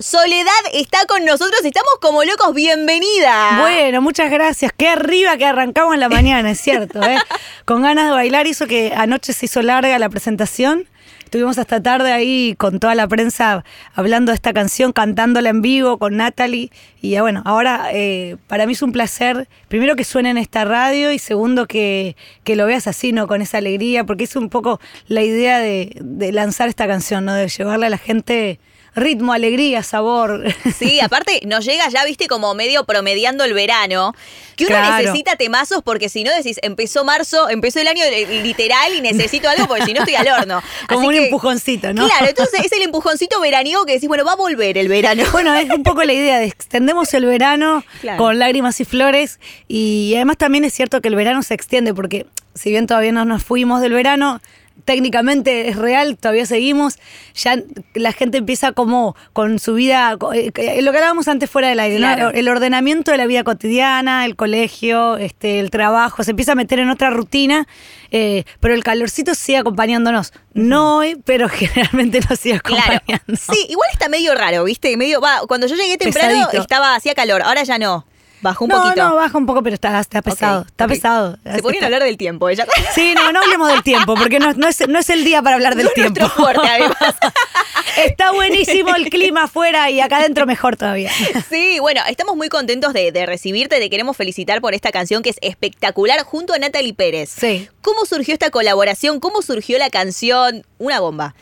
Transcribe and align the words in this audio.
Soledad 0.00 0.52
está 0.74 1.06
con 1.08 1.24
nosotros, 1.24 1.64
estamos 1.64 1.90
como 2.00 2.22
locos, 2.22 2.54
bienvenida. 2.54 3.58
Bueno, 3.58 4.00
muchas 4.00 4.30
gracias. 4.30 4.70
Qué 4.76 4.86
arriba 4.86 5.36
que 5.36 5.44
arrancamos 5.44 5.92
en 5.92 5.98
la 5.98 6.08
mañana, 6.08 6.52
es 6.52 6.60
cierto, 6.60 7.02
¿eh? 7.02 7.18
Con 7.64 7.82
ganas 7.82 8.04
de 8.04 8.12
bailar, 8.12 8.46
hizo 8.46 8.68
que 8.68 8.92
anoche 8.94 9.32
se 9.32 9.46
hizo 9.46 9.60
larga 9.60 9.98
la 9.98 10.08
presentación. 10.08 10.86
Estuvimos 11.24 11.58
hasta 11.58 11.82
tarde 11.82 12.12
ahí 12.12 12.54
con 12.56 12.78
toda 12.78 12.94
la 12.94 13.08
prensa 13.08 13.64
hablando 13.92 14.30
de 14.30 14.36
esta 14.36 14.52
canción, 14.52 14.92
cantándola 14.92 15.50
en 15.50 15.62
vivo 15.62 15.98
con 15.98 16.16
Natalie. 16.16 16.70
Y 17.02 17.18
bueno, 17.18 17.42
ahora 17.44 17.88
eh, 17.92 18.36
para 18.46 18.66
mí 18.66 18.74
es 18.74 18.82
un 18.82 18.92
placer, 18.92 19.48
primero 19.66 19.96
que 19.96 20.04
suene 20.04 20.30
en 20.30 20.38
esta 20.38 20.64
radio 20.64 21.10
y 21.10 21.18
segundo 21.18 21.66
que, 21.66 22.14
que 22.44 22.54
lo 22.54 22.66
veas 22.66 22.86
así, 22.86 23.10
¿no? 23.10 23.26
Con 23.26 23.42
esa 23.42 23.58
alegría, 23.58 24.04
porque 24.04 24.24
es 24.24 24.36
un 24.36 24.48
poco 24.48 24.80
la 25.08 25.22
idea 25.22 25.58
de, 25.58 25.90
de 26.00 26.30
lanzar 26.30 26.68
esta 26.68 26.86
canción, 26.86 27.24
¿no? 27.24 27.34
De 27.34 27.48
llevarle 27.48 27.86
a 27.86 27.90
la 27.90 27.98
gente 27.98 28.60
ritmo, 28.98 29.32
alegría, 29.32 29.82
sabor. 29.82 30.44
Sí, 30.78 31.00
aparte 31.02 31.40
nos 31.46 31.64
llega 31.64 31.88
ya, 31.88 32.04
viste, 32.04 32.26
como 32.28 32.54
medio 32.54 32.84
promediando 32.84 33.44
el 33.44 33.54
verano. 33.54 34.14
Que 34.56 34.64
uno 34.66 34.74
Claro. 34.74 34.96
necesita 35.04 35.36
temazos 35.36 35.82
porque 35.84 36.08
si 36.08 36.24
no 36.24 36.34
decís, 36.34 36.58
empezó 36.62 37.04
marzo, 37.04 37.48
empezó 37.48 37.78
el 37.78 37.86
año 37.86 38.02
eh, 38.04 38.42
literal 38.42 38.92
y 38.92 39.00
necesito 39.00 39.48
algo 39.48 39.68
porque 39.68 39.84
si 39.84 39.92
no 39.92 40.00
estoy 40.00 40.16
al 40.16 40.26
horno. 40.26 40.60
Como 40.88 41.00
Así 41.00 41.06
un 41.08 41.14
que- 41.14 41.24
empujoncito, 41.26 41.92
¿no? 41.94 42.08
Claro, 42.08 42.26
entonces 42.26 42.64
es 42.64 42.72
el 42.72 42.82
empujoncito 42.82 43.40
veraniego 43.40 43.84
que 43.86 43.92
decís, 43.92 44.08
bueno, 44.08 44.24
va 44.24 44.32
a 44.32 44.36
volver 44.36 44.76
el 44.78 44.88
verano. 44.88 45.22
Bueno, 45.32 45.54
es 45.54 45.70
un 45.70 45.84
poco 45.84 46.02
la 46.02 46.12
idea 46.12 46.38
de 46.40 46.46
extendemos 46.46 47.14
el 47.14 47.24
verano 47.26 47.84
Claro. 48.00 48.18
con 48.18 48.38
lágrimas 48.40 48.80
y 48.80 48.84
flores 48.84 49.38
y 49.68 50.12
además 50.16 50.38
también 50.38 50.64
es 50.64 50.74
cierto 50.74 51.00
que 51.00 51.06
el 51.08 51.14
verano 51.14 51.42
se 51.44 51.54
extiende 51.54 51.94
porque 51.94 52.26
si 52.54 52.70
bien 52.70 52.88
todavía 52.88 53.12
no 53.12 53.24
nos 53.24 53.44
fuimos 53.44 53.80
del 53.80 53.92
verano, 53.92 54.40
técnicamente 54.84 55.68
es 55.68 55.76
real, 55.76 56.16
todavía 56.16 56.46
seguimos, 56.46 56.98
ya 57.34 57.56
la 57.94 58.12
gente 58.12 58.38
empieza 58.38 58.72
como 58.72 59.16
con 59.32 59.58
su 59.58 59.74
vida, 59.74 60.16
eh, 60.34 60.50
eh, 60.54 60.82
lo 60.82 60.90
que 60.92 60.98
hablábamos 60.98 61.28
antes 61.28 61.50
fuera 61.50 61.68
del 61.68 61.80
aire, 61.80 61.98
el 62.34 62.48
ordenamiento 62.48 63.10
de 63.10 63.18
la 63.18 63.26
vida 63.26 63.44
cotidiana, 63.44 64.24
el 64.24 64.36
colegio, 64.36 65.16
este, 65.16 65.60
el 65.60 65.70
trabajo, 65.70 66.22
se 66.24 66.30
empieza 66.30 66.52
a 66.52 66.54
meter 66.54 66.78
en 66.78 66.90
otra 66.90 67.10
rutina, 67.10 67.66
eh, 68.10 68.44
pero 68.60 68.74
el 68.74 68.82
calorcito 68.82 69.34
sigue 69.34 69.58
acompañándonos. 69.58 70.32
No 70.54 70.96
hoy, 70.98 71.20
pero 71.24 71.48
generalmente 71.50 72.20
nos 72.28 72.38
sigue 72.40 72.58
Claro. 72.60 72.82
acompañando. 72.96 73.36
Sí, 73.36 73.66
igual 73.68 73.88
está 73.92 74.08
medio 74.08 74.34
raro, 74.34 74.64
¿viste? 74.64 74.96
Medio, 74.96 75.20
va, 75.20 75.40
cuando 75.46 75.66
yo 75.66 75.76
llegué 75.76 75.98
temprano 75.98 76.28
Pesadito. 76.46 76.62
estaba, 76.62 76.94
hacía 76.94 77.14
calor, 77.14 77.42
ahora 77.42 77.62
ya 77.64 77.78
no. 77.78 78.06
Bajó 78.40 78.64
un 78.64 78.70
no, 78.70 78.82
poquito. 78.82 79.08
no, 79.08 79.14
baja 79.16 79.36
un 79.36 79.46
poco, 79.46 79.62
pero 79.62 79.74
está, 79.74 79.98
está 79.98 80.22
pesado. 80.22 80.60
Ok, 80.60 80.66
está 80.68 80.86
pesado. 80.86 81.38
Se 81.44 81.60
ponían 81.62 81.82
a 81.82 81.86
hablar 81.86 82.04
del 82.04 82.16
tiempo, 82.16 82.48
ella. 82.48 82.66
Sí, 82.94 83.12
no, 83.14 83.32
no 83.32 83.40
hablemos 83.40 83.68
del 83.72 83.82
tiempo, 83.82 84.14
porque 84.14 84.38
no, 84.38 84.52
no 84.54 84.68
es, 84.68 84.86
no 84.88 84.98
es 84.98 85.10
el 85.10 85.24
día 85.24 85.42
para 85.42 85.56
hablar 85.56 85.74
del 85.74 85.86
No 85.86 85.92
tiempo. 85.92 86.20
nuestro 86.20 86.42
fuerte, 86.44 86.66
además. 86.68 86.96
Está 87.96 88.30
buenísimo 88.32 88.94
el 88.94 89.10
clima 89.10 89.44
afuera 89.44 89.90
y 89.90 90.00
acá 90.00 90.18
adentro 90.18 90.46
mejor 90.46 90.76
todavía. 90.76 91.10
Sí, 91.50 91.78
bueno, 91.80 92.00
estamos 92.08 92.36
muy 92.36 92.48
contentos 92.48 92.92
de, 92.92 93.10
de 93.10 93.26
recibirte, 93.26 93.80
te 93.80 93.90
queremos 93.90 94.16
felicitar 94.16 94.60
por 94.60 94.72
esta 94.74 94.92
canción 94.92 95.22
que 95.22 95.30
es 95.30 95.36
espectacular 95.40 96.22
junto 96.22 96.54
a 96.54 96.58
Natalie 96.58 96.94
Pérez. 96.94 97.30
Sí. 97.30 97.68
¿Cómo 97.82 98.04
surgió 98.06 98.34
esta 98.34 98.50
colaboración? 98.50 99.18
¿Cómo 99.18 99.42
surgió 99.42 99.78
la 99.78 99.90
canción? 99.90 100.64
Una 100.78 101.00
bomba. 101.00 101.34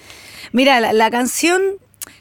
Mira, 0.52 0.80
la, 0.80 0.94
la 0.94 1.10
canción 1.10 1.60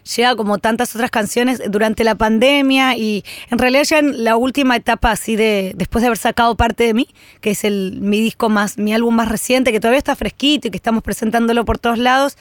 llega 0.06 0.36
como 0.36 0.60
tantas 0.60 0.96
otras 0.96 1.12
canciones 1.12 1.62
durante 1.70 2.04
la 2.04 2.16
pandemia 2.16 2.96
y 2.96 3.24
en 3.50 3.58
realidad 3.58 3.84
ya 3.84 4.00
en 4.00 4.24
la 4.24 4.38
última 4.38 4.76
etapa 4.76 5.12
así 5.12 5.36
de 5.36 5.74
después 5.76 6.02
de 6.02 6.08
haber 6.08 6.18
sacado 6.18 6.56
parte 6.56 6.84
de 6.84 6.94
mí, 6.94 7.08
que 7.42 7.52
es 7.52 7.64
el 7.64 8.00
mi 8.00 8.20
disco 8.20 8.50
más 8.50 8.78
mi 8.78 8.94
álbum 8.94 9.16
más 9.16 9.30
reciente 9.30 9.72
que 9.72 9.80
todavía 9.80 9.98
está 9.98 10.16
fresquito 10.16 10.68
y 10.68 10.72
que 10.72 10.78
estamos 10.78 11.04
presentándolo 11.04 11.66
por 11.66 11.80
todos 11.80 11.98
lados. 11.98 12.38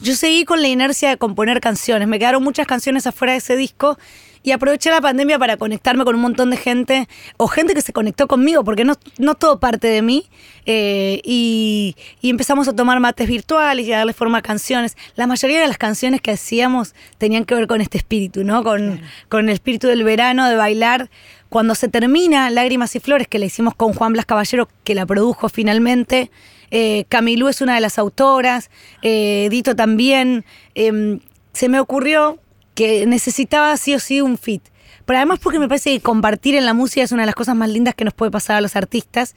Yo 0.00 0.16
seguí 0.16 0.44
con 0.44 0.62
la 0.62 0.68
inercia 0.68 1.10
de 1.10 1.16
componer 1.16 1.60
canciones, 1.60 2.08
me 2.08 2.18
quedaron 2.18 2.42
muchas 2.42 2.66
canciones 2.66 3.06
afuera 3.06 3.32
de 3.32 3.38
ese 3.38 3.56
disco 3.56 3.98
y 4.42 4.50
aproveché 4.50 4.90
la 4.90 5.00
pandemia 5.00 5.38
para 5.38 5.56
conectarme 5.56 6.04
con 6.04 6.14
un 6.14 6.20
montón 6.20 6.50
de 6.50 6.56
gente 6.56 7.08
o 7.36 7.46
gente 7.46 7.74
que 7.74 7.80
se 7.80 7.92
conectó 7.92 8.26
conmigo 8.26 8.64
porque 8.64 8.84
no, 8.84 8.94
no 9.18 9.34
todo 9.34 9.60
parte 9.60 9.88
de 9.88 10.02
mí 10.02 10.26
eh, 10.66 11.20
y, 11.24 11.96
y 12.20 12.30
empezamos 12.30 12.68
a 12.68 12.74
tomar 12.74 13.00
mates 13.00 13.28
virtuales 13.28 13.86
y 13.86 13.92
a 13.92 13.98
darle 13.98 14.12
forma 14.12 14.38
a 14.38 14.42
canciones. 14.42 14.96
La 15.16 15.26
mayoría 15.26 15.60
de 15.60 15.68
las 15.68 15.78
canciones 15.78 16.20
que 16.20 16.32
hacíamos 16.32 16.94
tenían 17.18 17.44
que 17.44 17.54
ver 17.54 17.66
con 17.66 17.80
este 17.80 17.98
espíritu, 17.98 18.44
¿no? 18.44 18.62
Con, 18.62 19.00
con 19.28 19.48
el 19.48 19.54
espíritu 19.54 19.86
del 19.86 20.04
verano, 20.04 20.48
de 20.48 20.56
bailar. 20.56 21.10
Cuando 21.48 21.74
se 21.74 21.88
termina 21.88 22.48
Lágrimas 22.50 22.96
y 22.96 23.00
Flores, 23.00 23.28
que 23.28 23.38
la 23.38 23.44
hicimos 23.44 23.74
con 23.74 23.92
Juan 23.92 24.14
Blas 24.14 24.24
Caballero, 24.24 24.68
que 24.84 24.94
la 24.94 25.04
produjo 25.04 25.50
finalmente, 25.50 26.30
eh, 26.70 27.04
Camilú 27.10 27.48
es 27.48 27.60
una 27.60 27.74
de 27.74 27.82
las 27.82 27.98
autoras, 27.98 28.70
eh, 29.02 29.48
Dito 29.50 29.76
también, 29.76 30.46
eh, 30.74 31.18
se 31.52 31.68
me 31.68 31.78
ocurrió 31.78 32.38
que 32.74 33.06
necesitaba 33.06 33.76
sí 33.76 33.94
o 33.94 34.00
sí 34.00 34.20
un 34.20 34.38
fit. 34.38 34.62
Pero 35.04 35.18
además 35.18 35.40
porque 35.42 35.58
me 35.58 35.68
parece 35.68 35.90
que 35.90 36.00
compartir 36.00 36.54
en 36.54 36.64
la 36.64 36.74
música 36.74 37.02
es 37.02 37.12
una 37.12 37.22
de 37.22 37.26
las 37.26 37.34
cosas 37.34 37.56
más 37.56 37.68
lindas 37.68 37.94
que 37.94 38.04
nos 38.04 38.14
puede 38.14 38.30
pasar 38.30 38.56
a 38.56 38.60
los 38.60 38.76
artistas. 38.76 39.34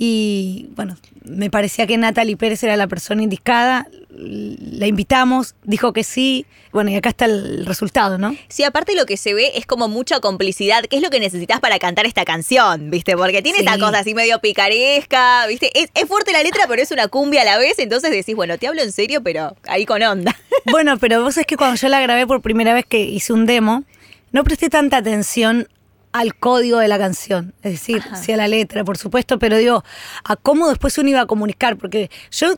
Y 0.00 0.68
bueno, 0.76 0.96
me 1.24 1.50
parecía 1.50 1.86
que 1.88 1.96
Natalie 1.98 2.36
Pérez 2.36 2.62
era 2.62 2.76
la 2.76 2.86
persona 2.86 3.20
indicada. 3.20 3.88
La 4.10 4.86
invitamos, 4.86 5.56
dijo 5.64 5.92
que 5.92 6.04
sí. 6.04 6.46
Bueno, 6.72 6.90
y 6.90 6.94
acá 6.94 7.08
está 7.08 7.24
el 7.24 7.66
resultado, 7.66 8.16
¿no? 8.16 8.36
Sí, 8.48 8.62
aparte 8.62 8.94
lo 8.94 9.06
que 9.06 9.16
se 9.16 9.34
ve 9.34 9.50
es 9.56 9.66
como 9.66 9.88
mucha 9.88 10.20
complicidad, 10.20 10.84
que 10.84 10.96
es 10.96 11.02
lo 11.02 11.10
que 11.10 11.18
necesitas 11.18 11.58
para 11.58 11.80
cantar 11.80 12.06
esta 12.06 12.24
canción, 12.24 12.90
¿viste? 12.90 13.16
Porque 13.16 13.42
tiene 13.42 13.58
Sí. 13.58 13.64
esta 13.64 13.76
cosa 13.78 13.98
así 13.98 14.14
medio 14.14 14.38
picaresca, 14.40 15.46
¿viste? 15.48 15.70
Es, 15.76 15.90
es 15.94 16.06
fuerte 16.06 16.32
la 16.32 16.44
letra, 16.44 16.64
pero 16.68 16.80
es 16.80 16.92
una 16.92 17.08
cumbia 17.08 17.42
a 17.42 17.44
la 17.44 17.58
vez, 17.58 17.78
entonces 17.80 18.12
decís, 18.12 18.36
bueno, 18.36 18.56
te 18.56 18.68
hablo 18.68 18.82
en 18.82 18.92
serio, 18.92 19.20
pero 19.22 19.56
ahí 19.66 19.84
con 19.84 20.00
onda. 20.02 20.36
Bueno, 20.70 20.96
pero 20.98 21.22
vos 21.22 21.34
sabés 21.34 21.46
que 21.46 21.56
cuando 21.56 21.76
yo 21.76 21.88
la 21.88 22.00
grabé 22.00 22.24
por 22.26 22.40
primera 22.40 22.72
vez 22.74 22.84
que 22.86 23.00
hice 23.00 23.32
un 23.32 23.46
demo, 23.46 23.82
no 24.30 24.44
presté 24.44 24.68
tanta 24.70 24.98
atención 24.98 25.68
al 26.12 26.34
código 26.34 26.78
de 26.78 26.88
la 26.88 26.98
canción, 26.98 27.54
es 27.62 27.72
decir, 27.72 28.02
sí 28.20 28.32
a 28.32 28.36
la 28.36 28.48
letra, 28.48 28.84
por 28.84 28.96
supuesto, 28.98 29.38
pero 29.38 29.56
digo, 29.56 29.84
a 30.24 30.36
cómo 30.36 30.68
después 30.68 30.96
uno 30.98 31.10
iba 31.10 31.20
a 31.20 31.26
comunicar, 31.26 31.76
porque 31.76 32.10
yo 32.30 32.54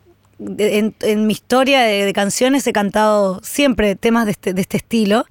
en, 0.59 0.95
en 1.01 1.27
mi 1.27 1.33
historia 1.33 1.81
de, 1.83 2.05
de 2.05 2.13
canciones 2.13 2.67
he 2.67 2.73
cantado 2.73 3.41
siempre 3.43 3.95
temas 3.97 4.25
de 4.27 4.33
este, 4.33 4.55
de 4.55 4.61
este 4.63 4.79
estilo, 4.79 5.27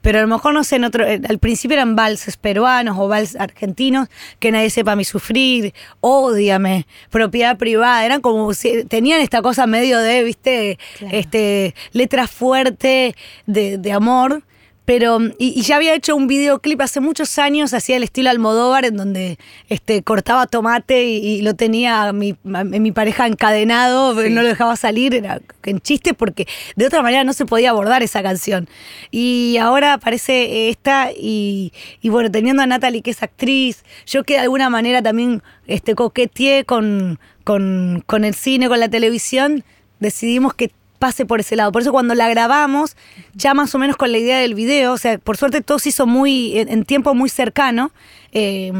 pero 0.00 0.18
a 0.18 0.22
lo 0.22 0.28
mejor, 0.28 0.52
no 0.52 0.64
sé, 0.64 0.76
en 0.76 0.84
otro, 0.84 1.06
al 1.06 1.38
principio 1.38 1.76
eran 1.76 1.96
valses 1.96 2.36
peruanos 2.36 2.96
o 2.98 3.08
valses 3.08 3.40
argentinos, 3.40 4.08
que 4.38 4.52
nadie 4.52 4.68
sepa 4.68 4.96
mi 4.96 5.04
sufrir, 5.04 5.72
ódiame, 6.00 6.86
propiedad 7.10 7.56
privada, 7.56 8.04
eran 8.04 8.20
como, 8.20 8.52
tenían 8.88 9.22
esta 9.22 9.40
cosa 9.40 9.66
medio 9.66 9.98
de, 9.98 10.22
viste, 10.22 10.78
Claro. 10.98 11.16
este, 11.16 11.74
letra 11.92 12.26
fuerte 12.26 13.14
de, 13.46 13.78
de 13.78 13.92
amor. 13.92 14.42
Pero, 14.84 15.18
y, 15.38 15.58
y 15.58 15.62
ya 15.62 15.76
había 15.76 15.94
hecho 15.94 16.14
un 16.14 16.26
videoclip 16.26 16.80
hace 16.82 17.00
muchos 17.00 17.38
años, 17.38 17.72
hacía 17.72 17.96
el 17.96 18.02
estilo 18.02 18.28
Almodóvar, 18.28 18.84
en 18.84 18.96
donde 18.96 19.38
este, 19.68 20.02
cortaba 20.02 20.46
tomate 20.46 21.04
y, 21.04 21.16
y 21.16 21.42
lo 21.42 21.54
tenía 21.54 22.04
a 22.04 22.12
mi, 22.12 22.36
a 22.52 22.64
mi 22.64 22.92
pareja 22.92 23.26
encadenado, 23.26 24.14
no 24.14 24.42
lo 24.42 24.48
dejaba 24.48 24.76
salir, 24.76 25.14
era 25.14 25.40
en 25.64 25.80
chiste, 25.80 26.12
porque 26.12 26.46
de 26.76 26.86
otra 26.86 27.02
manera 27.02 27.24
no 27.24 27.32
se 27.32 27.46
podía 27.46 27.70
abordar 27.70 28.02
esa 28.02 28.22
canción. 28.22 28.68
Y 29.10 29.56
ahora 29.58 29.94
aparece 29.94 30.68
esta, 30.68 31.10
y, 31.12 31.72
y 32.02 32.10
bueno, 32.10 32.30
teniendo 32.30 32.62
a 32.62 32.66
Natalie, 32.66 33.00
que 33.00 33.12
es 33.12 33.22
actriz, 33.22 33.84
yo 34.06 34.22
que 34.24 34.34
de 34.34 34.40
alguna 34.40 34.68
manera 34.68 35.00
también 35.00 35.42
este, 35.66 35.94
coqueteé 35.94 36.64
con, 36.64 37.18
con, 37.44 38.02
con 38.06 38.24
el 38.24 38.34
cine, 38.34 38.68
con 38.68 38.80
la 38.80 38.88
televisión, 38.90 39.64
decidimos 39.98 40.52
que 40.52 40.72
pase 40.98 41.26
por 41.26 41.40
ese 41.40 41.56
lado. 41.56 41.72
Por 41.72 41.82
eso 41.82 41.92
cuando 41.92 42.14
la 42.14 42.28
grabamos, 42.28 42.96
ya 43.34 43.54
más 43.54 43.74
o 43.74 43.78
menos 43.78 43.96
con 43.96 44.12
la 44.12 44.18
idea 44.18 44.38
del 44.38 44.54
video, 44.54 44.92
o 44.92 44.98
sea, 44.98 45.18
por 45.18 45.36
suerte 45.36 45.60
todo 45.60 45.78
se 45.78 45.90
hizo 45.90 46.06
muy, 46.06 46.58
en, 46.58 46.68
en 46.68 46.84
tiempo 46.84 47.14
muy 47.14 47.28
cercano, 47.28 47.92
eh, 48.32 48.72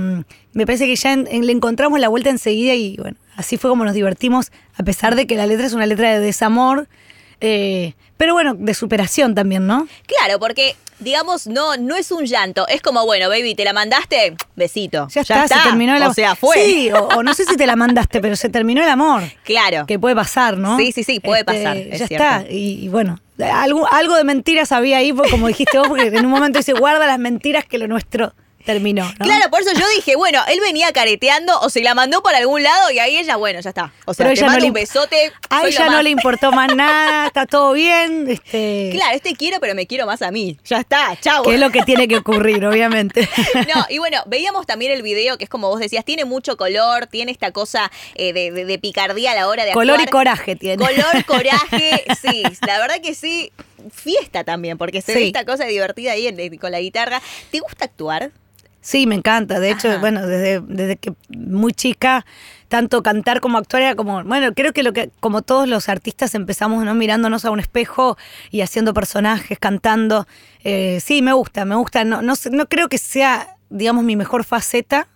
me 0.52 0.66
parece 0.66 0.86
que 0.86 0.97
ya 0.97 1.16
le 1.16 1.52
encontramos 1.52 2.00
la 2.00 2.08
vuelta 2.08 2.28
enseguida 2.30 2.75
y 2.75 2.97
bueno, 2.97 3.16
así 3.36 3.56
fue 3.56 3.70
como 3.70 3.84
nos 3.84 3.94
divertimos, 3.94 4.50
a 4.76 4.82
pesar 4.82 5.14
de 5.14 5.26
que 5.26 5.36
la 5.36 5.47
letra 5.47 5.66
es 5.66 5.72
una 5.75 5.86
letra 5.86 6.12
de 6.12 6.19
desamor, 6.19 6.88
eh, 7.41 7.94
pero 8.16 8.34
bueno, 8.34 8.54
de 8.54 8.75
superación 8.75 9.34
también, 9.34 9.66
¿no? 9.66 9.88
Claro, 10.06 10.38
porque, 10.38 10.76
digamos, 11.00 11.47
no, 11.47 11.76
no 11.76 11.97
es 11.97 12.10
un 12.12 12.25
llanto, 12.26 12.66
es 12.69 12.81
como, 12.81 13.05
bueno, 13.05 13.28
baby, 13.28 13.55
¿te 13.55 13.64
la 13.64 13.72
mandaste? 13.72 14.37
Besito. 14.56 15.08
Ya, 15.08 15.22
está, 15.22 15.49
se 15.49 15.55
terminó 15.64 15.96
el 15.96 16.02
amor. 16.02 16.12
O 16.12 16.14
sea, 16.14 16.34
fue. 16.37 16.56
Sí, 16.64 16.90
o, 16.93 16.99
o 17.08 17.22
no 17.22 17.34
sé 17.34 17.44
si 17.44 17.56
te 17.56 17.66
la 17.66 17.76
mandaste, 17.76 18.20
pero 18.20 18.37
se 18.37 18.49
terminó 18.49 18.82
el 18.82 18.88
amor. 18.88 19.22
Claro. 19.44 19.87
Que 19.87 19.99
puede 19.99 20.14
pasar, 20.14 20.56
¿no? 20.56 20.78
Este, 20.78 20.84
Sí, 20.84 20.93
sí, 21.05 21.14
sí, 21.14 21.20
puede 21.20 21.44
pasar, 21.44 21.76
es 21.76 21.99
ya 21.99 22.06
cierto. 22.06 22.25
está. 22.25 22.44
Y, 22.50 22.84
y 22.84 22.88
bueno, 22.88 23.19
algo, 23.52 23.87
algo 23.93 24.14
de 24.17 24.25
mentiras 24.25 24.70
había 24.72 24.99
ahí, 24.99 25.12
como 25.12 25.49
dijiste 25.49 25.78
vos, 25.78 25.88
porque 25.88 26.06
en 26.06 26.25
un 26.25 26.31
momento 26.31 26.58
dice, 26.58 26.72
guarda 26.72 27.06
las 27.06 27.19
mentiras 27.19 27.64
que 27.64 27.78
lo 27.78 27.88
nuestro 27.88 28.32
terminó. 28.64 29.05
¿no? 29.19 29.25
Claro, 29.25 29.50
por 29.50 29.61
eso 29.61 29.70
yo 29.78 29.87
dije, 29.96 30.16
bueno, 30.16 30.40
él 30.49 30.61
venía 30.61 30.93
careteando 30.93 31.58
o 31.61 31.69
se 31.70 31.81
la 31.82 31.94
mandó 31.94 32.22
por 32.22 32.34
algún 32.34 32.62
lado 32.62 32.90
y 32.90 32.99
ahí 32.99 33.16
ella, 33.19 33.37
bueno, 33.37 33.61
ya 33.61 33.69
está. 33.70 33.93
O 34.06 34.14
sea, 34.14 34.25
Pero 34.26 34.34
te 34.34 34.40
ella 34.40 34.52
no 34.52 34.58
le 34.58 34.66
un 34.69 34.72
besote. 34.72 35.32
A 35.50 35.66
ella 35.66 35.88
no 35.90 36.02
le 36.02 36.11
importó 36.11 36.50
más 36.52 36.75
nada, 36.75 37.26
está 37.26 37.46
todo 37.46 37.72
bien. 37.75 38.28
Este, 38.28 38.90
Claro, 38.93 39.14
este 39.16 39.34
quiero, 39.34 39.58
pero 39.61 39.75
me 39.75 39.87
quiero 39.87 40.06
más 40.06 40.22
a 40.22 40.31
mí. 40.31 40.58
Ya 40.64 40.78
está, 40.78 41.16
chau. 41.20 41.43
Que 41.44 41.55
es 41.55 41.61
lo 41.61 41.70
que 41.70 41.82
tiene 41.82 42.08
que 42.08 42.16
ocurrir, 42.16 42.64
obviamente. 42.66 43.28
No, 43.75 43.84
y 43.88 43.99
bueno, 43.99 44.22
veíamos 44.26 44.67
también 44.67 44.93
el 44.93 45.02
video 45.02 45.37
que 45.38 45.44
es 45.44 45.50
como 45.50 45.69
vos 45.69 45.81
decías, 45.81 46.05
tiene 46.05 46.25
mucho 46.25 46.56
color, 46.56 47.06
tiene 47.06 47.32
esta 47.32 47.52
cosa 47.52 47.90
eh, 48.14 48.32
de, 48.32 48.50
de- 48.50 48.64
de 48.64 48.78
picardía 48.78 49.32
a 49.32 49.34
la 49.34 49.49
hora 49.49 49.64
de 49.64 49.72
Color 49.72 50.00
y 50.00 50.05
actuar. 50.05 50.26
coraje 50.26 50.56
tiene. 50.56 50.76
Color, 50.84 51.25
coraje, 51.26 52.05
sí, 52.20 52.43
la 52.67 52.78
verdad 52.78 53.00
que 53.02 53.14
sí. 53.14 53.52
fiesta 53.93 54.44
también, 54.44 54.78
porque 54.78 55.02
se 55.02 55.12
Sí. 55.12 55.19
ve 55.19 55.26
esta 55.26 55.44
cosa 55.44 55.64
divertida 55.67 56.12
ahí 56.12 56.26
en- 56.26 56.40
en- 56.40 56.56
con 56.56 56.72
la 56.72 56.81
guitarra. 56.81 57.20
¿Te 57.50 57.60
gusta 57.60 57.84
actuar? 57.84 58.31
Sí, 58.84 59.06
me 59.06 59.14
encanta. 59.14 59.60
De 59.60 59.70
hecho, 59.70 59.88
Ajá. 59.88 59.98
bueno, 59.98 60.26
desde, 60.26 60.60
desde 60.60 60.96
que 60.96 61.14
muy 61.31 61.72
chica, 61.72 62.26
tanto 62.69 63.02
cantar 63.02 63.40
como 63.40 63.56
actuar 63.56 63.82
era 63.82 63.94
como, 63.94 64.22
bueno, 64.25 64.52
creo 64.52 64.75
que 64.75 64.82
lo 64.82 64.92
que, 64.92 65.10
como 65.20 65.40
todos 65.40 65.66
los 65.66 65.88
artistas 65.88 66.34
empezamos, 66.34 66.84
¿no? 66.84 66.94
Mirándonos 66.94 67.46
a 67.46 67.50
un 67.50 67.60
espejo 67.60 68.19
y 68.50 68.60
haciendo 68.60 68.92
personajes, 68.92 69.58
cantando. 69.58 70.26
Eh, 70.64 70.98
sí, 71.02 71.22
me 71.22 71.32
gusta, 71.32 71.64
me 71.64 71.76
gusta. 71.76 72.04
No, 72.04 72.20
no, 72.20 72.34
no 72.52 72.66
creo 72.66 72.90
que 72.90 72.98
sea, 72.98 73.56
digamos, 73.70 74.04
mi 74.04 74.16
mejor 74.16 74.44
faceta, 74.44 75.08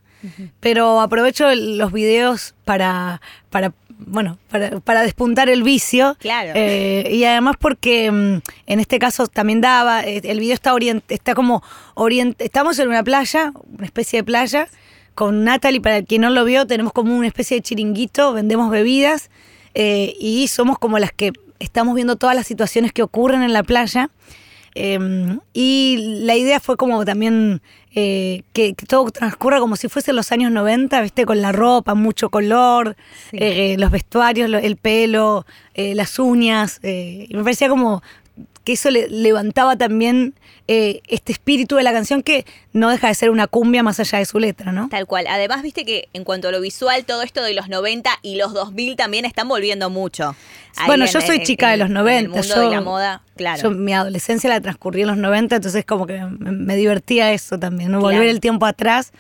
pero 0.61 1.03
aprovecho 1.03 1.55
los 1.55 1.93
videos 1.93 2.55
para, 2.65 3.21
para 3.51 3.75
bueno, 3.99 4.39
para, 4.51 4.81
para 4.81 5.03
despuntar 5.03 5.49
el 5.49 5.63
vicio. 5.63 6.17
Claro. 6.21 6.53
Eh, 6.55 7.09
y 7.13 7.25
además 7.25 7.57
porque 7.59 8.11
mm, 8.11 8.41
en 8.67 8.81
este 8.81 8.99
caso 8.99 9.27
también 9.27 9.61
daba, 9.61 10.05
eh, 10.05 10.21
el 10.25 10.41
video 10.41 10.55
está 10.55 10.73
orient, 10.73 11.05
está 11.11 11.35
como 11.35 11.63
orient, 11.95 12.41
estamos 12.41 12.79
en 12.79 12.89
una 12.89 13.03
playa, 13.03 13.53
una 13.77 13.87
especie 13.87 14.21
de 14.21 14.25
playa, 14.25 14.69
con 15.15 15.43
Natalie, 15.43 15.81
para 15.81 16.03
quien 16.03 16.23
no 16.23 16.31
lo 16.31 16.45
vio, 16.45 16.67
tenemos 16.67 16.93
como 16.93 17.17
una 17.17 17.27
especie 17.27 17.57
de 17.57 17.63
chiringuito, 17.63 18.33
vendemos 18.33 18.71
bebidas 18.71 19.31
eh, 19.75 20.15
y 20.21 20.47
somos 20.47 20.79
como 20.79 20.99
las 21.01 21.13
que 21.13 21.33
estamos 21.59 21.97
viendo 21.97 22.17
todas 22.17 22.37
las 22.37 22.47
situaciones 22.47 22.93
que 22.93 23.03
ocurren 23.03 23.43
en 23.43 23.53
la 23.53 23.65
playa. 23.65 24.11
Eh, 24.81 25.39
y 25.53 26.21
la 26.25 26.37
idea 26.37 26.61
fue 26.61 26.77
como 26.77 27.05
también 27.05 27.61
eh, 27.95 28.43
que, 28.53 28.75
que 28.75 28.87
todo 28.87 29.11
transcurra 29.11 29.59
como 29.59 29.75
si 29.75 29.89
fuesen 29.89 30.15
los 30.15 30.31
años 30.31 30.53
90, 30.53 31.01
¿viste? 31.01 31.27
Con 31.27 31.41
la 31.43 31.51
ropa, 31.51 31.95
mucho 31.95 32.31
color, 32.31 32.97
Sí. 33.31 33.39
eh, 33.41 33.77
los 33.79 33.91
vestuarios, 33.91 34.49
lo- 34.49 34.59
el 34.59 34.77
pelo, 34.77 35.45
eh, 35.75 35.95
las 35.97 36.19
uñas. 36.21 36.79
eh, 36.83 37.27
y 37.29 37.35
me 37.35 37.43
parecía 37.43 37.69
como 37.69 38.03
que 38.69 38.75
eso 38.75 38.91
le 38.91 39.09
levantaba 39.09 39.77
también 39.77 40.35
eh, 40.67 41.01
este 41.09 41.33
espíritu 41.33 41.77
de 41.77 41.83
la 41.83 41.91
canción 41.93 42.23
que 42.23 42.45
no 42.75 42.91
deja 42.91 43.09
de 43.09 43.15
ser 43.15 43.31
una 43.31 43.47
cumbia 43.47 43.83
más 43.83 43.99
allá 43.99 44.19
de 44.19 44.27
su 44.27 44.39
letra, 44.39 44.73
¿no? 44.73 44.91
Tal 44.91 45.07
cual. 45.07 45.27
Además, 45.27 45.63
viste 45.63 45.87
que 45.87 46.11
en 46.13 46.25
cuanto 46.25 46.49
a 46.49 46.53
lo 46.53 46.61
visual, 46.61 47.07
todo 47.07 47.23
esto 47.23 47.43
de 47.43 47.55
los 47.55 47.71
90 47.71 48.11
y 48.21 48.37
los 48.37 48.53
2000 48.53 48.97
también 48.97 49.25
están 49.25 49.49
volviendo 49.49 49.89
mucho. 49.89 50.37
Ahí 50.77 50.87
Bueno, 50.87 51.07
en- 51.07 51.11
yo 51.11 51.21
soy 51.23 51.43
chica 51.45 51.71
de 51.71 51.79
los 51.79 51.89
en 51.89 51.95
90. 51.95 52.19
el 52.21 52.29
mundo 52.29 52.55
yo, 52.55 52.61
de 52.69 52.75
la 52.77 52.81
moda, 52.83 53.23
claro. 53.37 53.63
yo 53.63 53.71
mi 53.71 53.95
adolescencia 53.95 54.51
la 54.51 54.61
transcurrí 54.61 55.01
en 55.01 55.07
los 55.09 55.17
90, 55.17 55.57
entonces 55.57 55.87
como 55.87 56.07
que 56.07 56.19
me, 56.39 56.53
me 56.53 56.77
divertía 56.77 57.33
eso 57.33 57.59
también, 57.59 57.91
¿no? 57.91 58.01
Volver 58.01 58.19
Claro. 58.19 58.31
el 58.31 58.41
tiempo 58.41 58.67
atrás, 58.67 59.13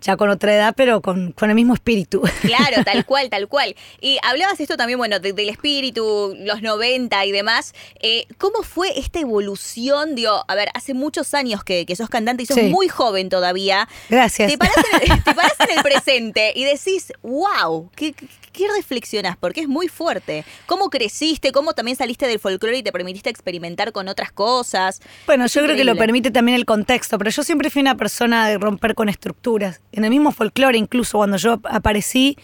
ya 0.00 0.16
con 0.16 0.28
otra 0.30 0.54
edad, 0.54 0.74
pero 0.76 1.00
con, 1.00 1.32
con 1.32 1.48
el 1.50 1.54
mismo 1.56 1.74
espíritu. 1.74 2.22
Claro, 2.42 2.84
tal 2.84 3.04
cual, 3.06 3.30
tal 3.30 3.48
cual. 3.48 3.74
Y 4.00 4.18
hablabas 4.22 4.60
esto 4.60 4.76
también, 4.76 4.98
bueno, 4.98 5.18
de- 5.20 5.32
del 5.32 5.48
espíritu, 5.48 6.36
los 6.40 6.62
90 6.62 7.24
y 7.26 7.32
demás. 7.32 7.74
Eh, 8.00 8.26
¿Cómo 8.38 8.62
fue 8.62 8.98
esta 8.98 9.18
evolución? 9.20 10.14
Digo, 10.14 10.44
a 10.46 10.54
ver, 10.54 10.68
hace 10.74 10.94
muchos 10.94 11.34
años 11.34 11.64
que, 11.64 11.86
que 11.86 11.96
sos 11.96 12.08
cantante 12.08 12.42
y 12.42 12.46
sos 12.46 12.56
Sí. 12.56 12.68
muy 12.68 12.88
joven 12.88 13.28
todavía. 13.28 13.88
Gracias. 14.08 14.50
Te 14.50 14.58
parás, 14.58 14.74
en 15.02 15.22
te 15.22 15.32
en 15.72 15.78
el 15.78 15.82
presente 15.82 16.52
y 16.54 16.64
decís, 16.64 17.12
wow, 17.22 17.90
¿qué, 17.96 18.12
qué, 18.12 18.66
reflexionás? 18.76 19.36
Porque 19.36 19.60
es 19.60 19.68
muy 19.68 19.88
fuerte. 19.88 20.44
¿Cómo 20.66 20.90
creciste? 20.90 21.52
¿Cómo 21.52 21.74
también 21.74 21.96
saliste 21.96 22.26
del 22.26 22.38
folclore 22.38 22.78
y 22.78 22.82
te 22.82 22.92
permitiste 22.92 23.30
experimentar 23.30 23.92
con 23.92 24.08
otras 24.08 24.32
cosas? 24.32 25.00
Bueno, 25.26 25.44
Es 25.46 25.54
yo 25.54 25.62
creo 25.62 25.76
que 25.76 25.84
lo 25.84 25.96
permite 25.96 26.30
también 26.30 26.56
el 26.56 26.64
contexto, 26.64 27.18
pero 27.18 27.30
yo 27.30 27.42
siempre 27.42 27.70
fui 27.70 27.82
una 27.82 27.96
persona 27.96 28.48
de 28.48 28.58
romper 28.58 28.94
con 28.94 29.08
estructuras. 29.08 29.80
En 29.96 30.04
el 30.04 30.10
mismo 30.10 30.30
folclore, 30.30 30.78
incluso 30.78 31.18
cuando 31.18 31.38
yo 31.38 31.58
aparecí, 31.64 32.36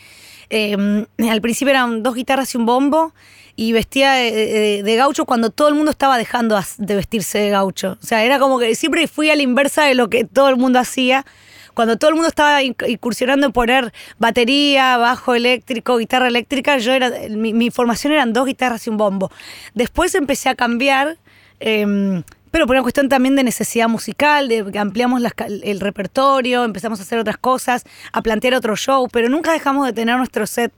eh, 0.50 1.06
al 1.30 1.40
principio 1.40 1.70
eran 1.70 2.02
dos 2.02 2.14
guitarras 2.14 2.52
y 2.54 2.58
un 2.58 2.66
bombo, 2.66 3.14
y 3.54 3.72
vestía 3.72 4.12
de, 4.12 4.94
gaucho 4.96 5.26
cuando 5.26 5.50
todo 5.50 5.68
el 5.68 5.74
mundo 5.74 5.90
estaba 5.90 6.16
dejando 6.16 6.58
de 6.78 6.94
vestirse 6.96 7.38
de 7.38 7.50
gaucho. 7.50 7.98
O 8.02 8.06
sea, 8.06 8.24
era 8.24 8.38
como 8.38 8.58
que 8.58 8.74
siempre 8.74 9.06
fui 9.06 9.28
a 9.28 9.36
la 9.36 9.42
inversa 9.42 9.84
de 9.84 9.94
lo 9.94 10.08
que 10.08 10.24
todo 10.24 10.48
el 10.48 10.56
mundo 10.56 10.78
hacía. 10.78 11.26
Cuando 11.74 11.98
todo 11.98 12.08
el 12.08 12.14
mundo 12.14 12.28
estaba 12.28 12.62
inc- 12.62 12.88
incursionando 12.88 13.46
en 13.46 13.52
poner 13.52 13.92
batería, 14.18 14.96
bajo 14.96 15.34
eléctrico, 15.34 15.98
guitarra 15.98 16.28
eléctrica, 16.28 16.78
yo 16.78 16.92
era, 16.92 17.10
mi, 17.30 17.70
formación 17.70 18.14
eran 18.14 18.32
dos 18.32 18.46
guitarras 18.46 18.86
y 18.86 18.90
un 18.90 18.96
bombo. 18.96 19.30
Después 19.74 20.14
empecé 20.14 20.48
a 20.48 20.54
cambiar, 20.54 21.18
eh, 21.60 22.22
pero 22.52 22.66
por 22.66 22.76
una 22.76 22.82
cuestión 22.82 23.08
también 23.08 23.34
de 23.34 23.42
necesidad 23.42 23.88
musical, 23.88 24.46
de 24.46 24.70
que 24.70 24.78
ampliamos 24.78 25.22
el 25.48 25.80
repertorio, 25.80 26.64
empezamos 26.64 27.00
a 27.00 27.02
hacer 27.02 27.18
otras 27.18 27.38
cosas, 27.38 27.84
a 28.12 28.22
plantear 28.22 28.54
otro 28.54 28.76
show, 28.76 29.08
pero 29.10 29.28
nunca 29.28 29.52
dejamos 29.52 29.86
de 29.86 29.94
tener 29.94 30.16
nuestro 30.18 30.46
set 30.46 30.72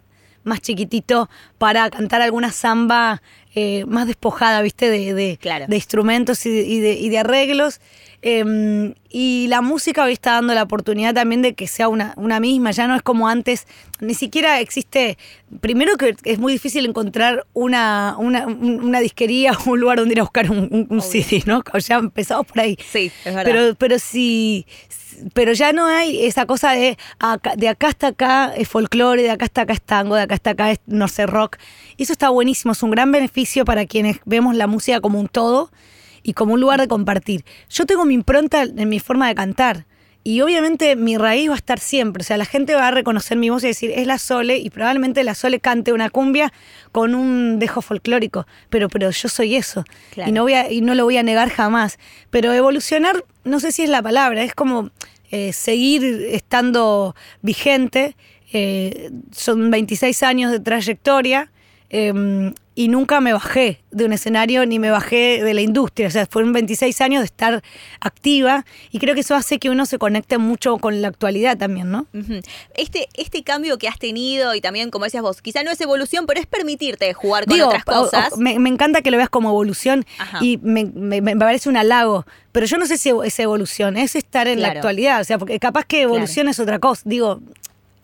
más 0.45 0.61
chiquitito 0.61 1.29
para 1.59 1.91
cantar 1.91 2.23
alguna 2.23 2.53
samba 2.53 3.23
eh, 3.57 3.85
más 3.87 4.07
despojada, 4.07 4.63
¿viste? 4.63 4.91
De, 4.91 5.15
de- 5.15 5.39
Claro. 5.41 5.67
de 5.69 5.77
instrumentos 5.77 6.45
y 6.47 6.51
de, 6.51 6.63
y 6.63 6.81
de- 6.81 6.95
y 6.95 7.09
de 7.09 7.19
arreglos. 7.19 7.81
Eh, 8.23 8.95
y 9.11 9.47
la 9.49 9.61
música 9.61 10.03
hoy 10.05 10.13
está 10.15 10.33
dando 10.33 10.55
la 10.55 10.63
oportunidad 10.63 11.15
también 11.15 11.43
de 11.43 11.55
que 11.55 11.67
sea 11.69 11.89
una, 11.89 12.15
una 12.17 12.41
misma, 12.41 12.71
ya 12.73 12.87
no 12.89 12.97
es 12.97 13.03
como 13.03 13.29
antes, 13.29 13.67
ni 14.01 14.15
siquiera 14.15 14.61
existe, 14.61 15.19
primero 15.61 15.97
que 15.97 16.17
es 16.25 16.39
muy 16.39 16.53
difícil 16.55 16.87
encontrar 16.87 17.47
una, 17.53 18.17
una, 18.19 18.47
un- 18.47 18.83
una 18.83 19.01
disquería 19.01 19.53
o 19.53 19.71
un 19.71 19.81
lugar 19.81 19.99
donde 19.99 20.15
ir 20.15 20.21
a 20.21 20.25
buscar 20.25 20.51
un, 20.51 20.69
un- 20.71 20.87
un 20.91 21.01
CD, 21.03 21.43
¿no? 21.47 21.63
Ya 21.87 21.97
empezamos 21.97 22.47
por 22.47 22.61
ahí. 22.61 22.77
Sí, 22.91 23.13
es 23.25 23.35
verdad. 23.35 23.45
Pero, 23.45 23.75
pero 23.77 23.99
sí, 23.99 24.67
pero 25.33 25.53
ya 25.53 25.73
no 25.73 25.87
hay 25.87 26.27
esa 26.27 26.47
cosa 26.47 26.73
de 26.73 26.99
acá, 27.19 27.55
de 27.57 27.69
acá 27.69 27.89
hasta 27.89 28.09
acá 28.09 28.53
es 28.57 28.69
folclore, 28.69 29.23
de 29.23 29.31
acá 29.31 29.47
hasta 29.47 29.63
acá 29.63 29.73
es 29.73 29.83
tango, 29.83 30.17
de 30.17 30.23
acá 30.23 30.35
hasta 30.35 30.51
acá 30.51 30.71
es 30.71 30.81
no 30.87 31.09
sé 31.09 31.27
rock. 31.27 31.57
Y 31.97 32.03
eso 32.03 32.13
está 32.13 32.29
buenísimo, 32.29 32.73
es 32.73 32.83
un 32.83 32.91
gran 32.91 33.11
beneficio 33.11 33.65
para 33.65 33.87
quienes 33.87 34.19
vemos 34.25 34.55
la 34.57 34.67
música 34.67 35.01
como 35.01 35.19
un 35.19 35.29
todo 35.29 35.71
y 36.23 36.35
como 36.35 36.55
un 36.55 36.61
lugar 36.61 36.81
de 36.81 36.89
compartir. 36.89 37.45
Yo 37.71 37.87
tengo 37.87 38.05
mi 38.05 38.15
impronta 38.15 38.63
en 38.63 38.89
mi 38.89 39.01
forma 39.01 39.29
de 39.29 39.35
cantar. 39.35 39.87
Y 40.27 40.41
obviamente 40.41 40.97
mi 40.97 41.19
raíz 41.19 41.51
va 41.51 41.53
a 41.53 41.59
estar 41.59 41.79
siempre. 41.79 42.23
O 42.23 42.25
sea, 42.25 42.39
la 42.39 42.47
gente 42.47 42.75
va 42.75 42.89
a 42.89 42.91
reconocer 42.91 43.37
mi 43.37 43.51
voz 43.51 43.63
y 43.63 43.67
decir, 43.67 43.93
es 43.95 44.07
la 44.07 44.17
Sole, 44.17 44.57
y 44.57 44.71
probablemente 44.71 45.23
la 45.23 45.35
Sole 45.35 45.61
cante 45.61 45.93
una 45.93 46.09
cumbia 46.09 46.51
con 46.93 47.15
un 47.15 47.59
dejo 47.59 47.83
folclórico. 47.83 48.47
Pero, 48.71 48.89
pero 48.89 49.11
yo 49.11 49.29
soy 49.29 49.55
eso. 49.55 49.85
Claro. 50.13 50.31
Y 50.31 50.33
no 50.33 50.43
voy 50.43 50.55
a, 50.55 50.73
y 50.73 50.81
no 50.81 50.95
lo 50.95 51.05
voy 51.05 51.19
a 51.19 51.23
negar 51.23 51.51
jamás. 51.51 51.99
Pero 52.31 52.55
evolucionar, 52.55 53.23
no 53.45 53.61
sé 53.61 53.71
si 53.71 53.83
es 53.83 53.91
la 53.91 54.01
palabra, 54.01 54.43
es 54.43 54.55
como 54.55 54.91
eh, 55.35 55.53
seguir 55.53 56.05
estando 56.31 57.17
vigente. 57.43 58.15
Eh, 58.53 59.11
son 59.33 59.69
26 59.69 60.23
años 60.23 60.53
de 60.53 60.61
trayectoria. 60.61 61.51
eh, 61.91 62.53
y 62.77 62.89
nunca 62.89 63.21
me 63.21 63.33
bajé 63.33 63.81
de 63.93 64.05
un 64.05 64.13
escenario 64.13 64.67
ni 64.67 64.79
me 64.81 64.91
bajé 64.91 65.43
de 65.45 65.55
la 65.55 65.61
industria. 65.61 66.09
O 66.09 66.11
sea, 66.11 66.27
fueron 66.27 66.53
26 66.53 67.01
años 67.01 67.21
de 67.21 67.27
estar 67.27 67.63
activa 68.01 68.65
y 68.91 68.99
creo 68.99 69.15
que 69.15 69.21
eso 69.21 69.35
hace 69.35 69.59
que 69.59 69.71
uno 69.71 69.87
se 69.87 69.99
conecte 69.99 70.39
mucho 70.39 70.79
con 70.79 71.01
la 71.01 71.09
actualidad 71.09 71.57
también, 71.57 71.91
¿no? 71.91 72.07
Este, 72.77 73.09
este 73.15 73.43
cambio 73.45 73.79
que 73.79 73.89
has 73.89 73.99
tenido 73.99 74.55
y 74.55 74.61
también, 74.61 74.91
como 74.91 75.05
decías 75.05 75.23
vos, 75.23 75.41
quizá 75.41 75.63
no 75.63 75.71
es 75.71 75.81
evolución, 75.81 76.27
pero 76.27 76.41
es 76.41 76.47
permitirte 76.47 77.13
jugar 77.15 77.47
con 77.47 77.61
otras 77.61 77.83
o- 77.87 77.91
o- 77.91 78.03
cosas. 78.05 78.37
me, 78.39 78.59
me 78.59 78.69
encanta 78.69 79.03
que 79.03 79.11
lo 79.11 79.17
veas 79.17 79.31
como 79.31 79.49
evolución 79.51 80.05
Ajá. 80.19 80.39
y 80.43 80.59
me, 80.63 80.85
me- 80.87 81.21
me 81.21 81.37
parece 81.37 81.69
un 81.69 81.77
halago, 81.77 82.27
pero 82.53 82.67
yo 82.67 82.77
no 82.79 82.87
sé 82.87 82.99
si 82.99 83.11
es 83.25 83.39
evolución, 83.39 83.97
es 83.97 84.17
estar 84.17 84.49
en 84.49 84.61
la 84.61 84.69
actualidad, 84.69 85.21
o 85.21 85.25
sea, 85.25 85.39
porque 85.39 85.59
capaz 85.61 85.85
que 85.85 86.03
evolución 86.03 86.49
es 86.49 86.59
otra 86.59 86.79
cosa, 86.79 87.03
digo... 87.05 87.41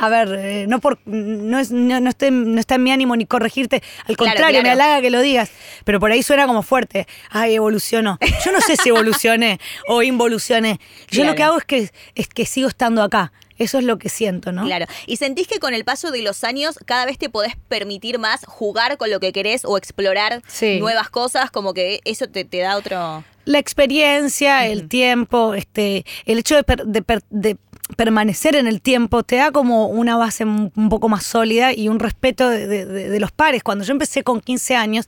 A 0.00 0.09
ver, 0.09 0.28
eh, 0.38 0.66
no 0.66 0.80
por 0.80 0.99
no 1.07 1.59
es 1.59 1.71
no, 1.71 2.00
no 2.00 2.11
estoy- 2.11 2.30
no 2.30 2.59
está 2.59 2.76
en 2.76 2.83
mi 2.83 2.90
ánimo 2.92 3.14
ni 3.16 3.26
corregirte, 3.26 3.83
al 4.07 4.16
Claro, 4.16 4.33
contrario, 4.33 4.62
me 4.62 4.71
halaga 4.71 5.00
que 5.00 5.11
lo 5.11 5.21
digas, 5.21 5.50
pero 5.85 6.00
por 6.00 6.11
ahí 6.11 6.23
suena 6.23 6.47
como 6.47 6.62
fuerte. 6.62 7.07
Ay, 7.30 7.54
evolucionó. 7.54 8.19
Yo 8.45 8.52
no 8.52 8.61
sé 8.61 8.76
si 8.76 8.88
evolucioné 8.88 9.61
o 9.88 10.02
involucioné. 10.02 10.80
Yo 11.11 11.23
Claro. 11.23 11.30
lo 11.30 11.37
que 11.37 11.42
hago 11.42 11.59
es 11.59 11.64
que 11.64 11.90
es 12.14 12.28
que 12.28 12.47
sigo 12.47 12.69
estando 12.69 13.02
acá. 13.02 13.33
Eso 13.59 13.76
es 13.76 13.85
lo 13.85 13.99
que 13.99 14.09
siento, 14.09 14.52
¿no? 14.52 14.64
Claro. 14.64 14.87
¿Y 15.07 15.16
sentís 15.19 15.47
que 15.47 15.59
con 15.59 15.75
el 15.75 15.85
paso 15.85 16.11
de 16.11 16.23
los 16.23 16.45
años 16.45 16.78
cada 16.87 17.04
vez 17.04 17.19
te 17.19 17.28
podés 17.28 17.57
permitir 17.69 18.19
más 18.19 18.40
jugar 18.47 18.97
con 18.97 19.11
lo 19.11 19.21
que 19.21 19.33
querés 19.33 19.66
o 19.66 19.76
explorar 19.76 20.40
Sí. 20.49 20.78
nuevas 20.80 21.11
cosas? 21.11 21.50
Como 21.50 21.75
que 21.75 22.00
eso 22.07 22.26
te, 22.26 22.47
te 22.47 22.61
da 22.61 22.78
otro... 22.78 23.23
la 23.45 23.59
experiencia, 23.59 24.66
el 24.66 24.88
tiempo, 24.88 25.52
este, 25.52 26.07
el 26.25 26.38
hecho 26.38 26.57
de, 26.57 26.62
per- 26.64 26.87
de 26.87 27.02
per- 27.02 27.23
de 27.28 27.59
permanecer 27.97 28.56
en 28.56 28.66
el 28.66 28.80
tiempo 28.80 29.23
te 29.23 29.37
da 29.37 29.50
como 29.50 29.87
una 29.87 30.16
base 30.16 30.44
un 30.44 30.88
poco 30.88 31.09
más 31.09 31.25
sólida 31.25 31.73
y 31.73 31.88
un 31.88 31.99
respeto 31.99 32.49
de, 32.49 33.18
los 33.20 33.32
pares. 33.32 33.62
Cuando 33.62 33.85
yo 33.85 33.92
empecé 33.92 34.23
con 34.23 34.40
15 34.40 34.76
años, 34.76 35.06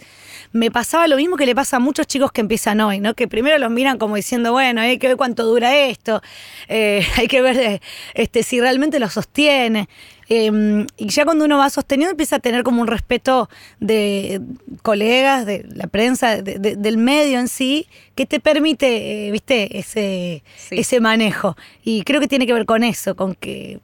me 0.52 0.70
pasaba 0.70 1.06
lo 1.08 1.16
mismo 1.16 1.36
que 1.36 1.46
le 1.46 1.54
pasa 1.54 1.76
a 1.76 1.80
muchos 1.80 2.06
chicos 2.06 2.32
que 2.32 2.40
empiezan 2.40 2.80
hoy, 2.80 3.00
¿no? 3.00 3.14
Que 3.14 3.28
primero 3.28 3.58
los 3.58 3.70
miran 3.70 3.98
como 3.98 4.16
diciendo, 4.16 4.52
bueno, 4.52 4.80
hay 4.80 4.98
que 4.98 5.08
ver 5.08 5.16
cuánto 5.16 5.44
dura 5.44 5.76
esto, 5.76 6.22
eh, 6.68 7.06
hay 7.16 7.28
que 7.28 7.42
ver 7.42 7.80
este, 8.14 8.42
si 8.42 8.60
realmente 8.60 8.98
lo 8.98 9.08
sostiene. 9.08 9.88
Eh, 10.28 10.86
y 10.96 11.08
ya 11.08 11.24
cuando 11.24 11.44
uno 11.44 11.58
va 11.58 11.68
sosteniendo 11.70 12.12
empieza 12.12 12.36
a 12.36 12.38
tener 12.40 12.62
como 12.62 12.80
un 12.80 12.86
respeto 12.88 13.48
de 13.80 14.40
colegas, 14.82 15.44
de 15.46 15.66
la 15.74 15.86
prensa, 15.88 16.40
de- 16.42 16.58
de- 16.58 16.76
del 16.76 16.96
medio 16.96 17.38
en 17.38 17.48
sí, 17.48 17.86
que 18.14 18.24
te 18.26 18.40
permite, 18.40 19.28
eh, 19.28 19.30
viste, 19.30 19.78
ese, 19.78 20.42
Sí. 20.56 20.76
ese 20.78 21.00
manejo. 21.00 21.56
Y 21.84 22.02
creo 22.04 22.20
que 22.20 22.28
tiene 22.28 22.46
que 22.46 22.52
ver 22.54 22.66
con 22.66 22.82
eso, 22.84 23.14
con 23.16 23.34
que 23.34 23.80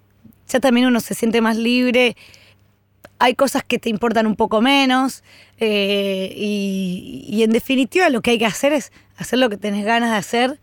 ya 0.48 0.60
también 0.60 0.86
uno 0.86 1.00
se 1.00 1.14
siente 1.14 1.40
más 1.40 1.56
libre 1.56 2.16
hay 3.20 3.34
cosas 3.34 3.64
que 3.64 3.80
te 3.80 3.88
importan 3.90 4.28
un 4.28 4.36
poco 4.36 4.60
menos 4.62 5.24
eh, 5.58 6.32
y, 6.36 7.24
y 7.28 7.42
en 7.42 7.50
definitiva 7.50 8.08
lo 8.10 8.22
que 8.22 8.30
hay 8.30 8.38
que 8.38 8.46
hacer 8.46 8.72
es 8.72 8.92
hacer 9.16 9.40
lo 9.40 9.50
que 9.50 9.56
tenés 9.56 9.84
ganas 9.84 10.12
de 10.12 10.16
hacer, 10.16 10.60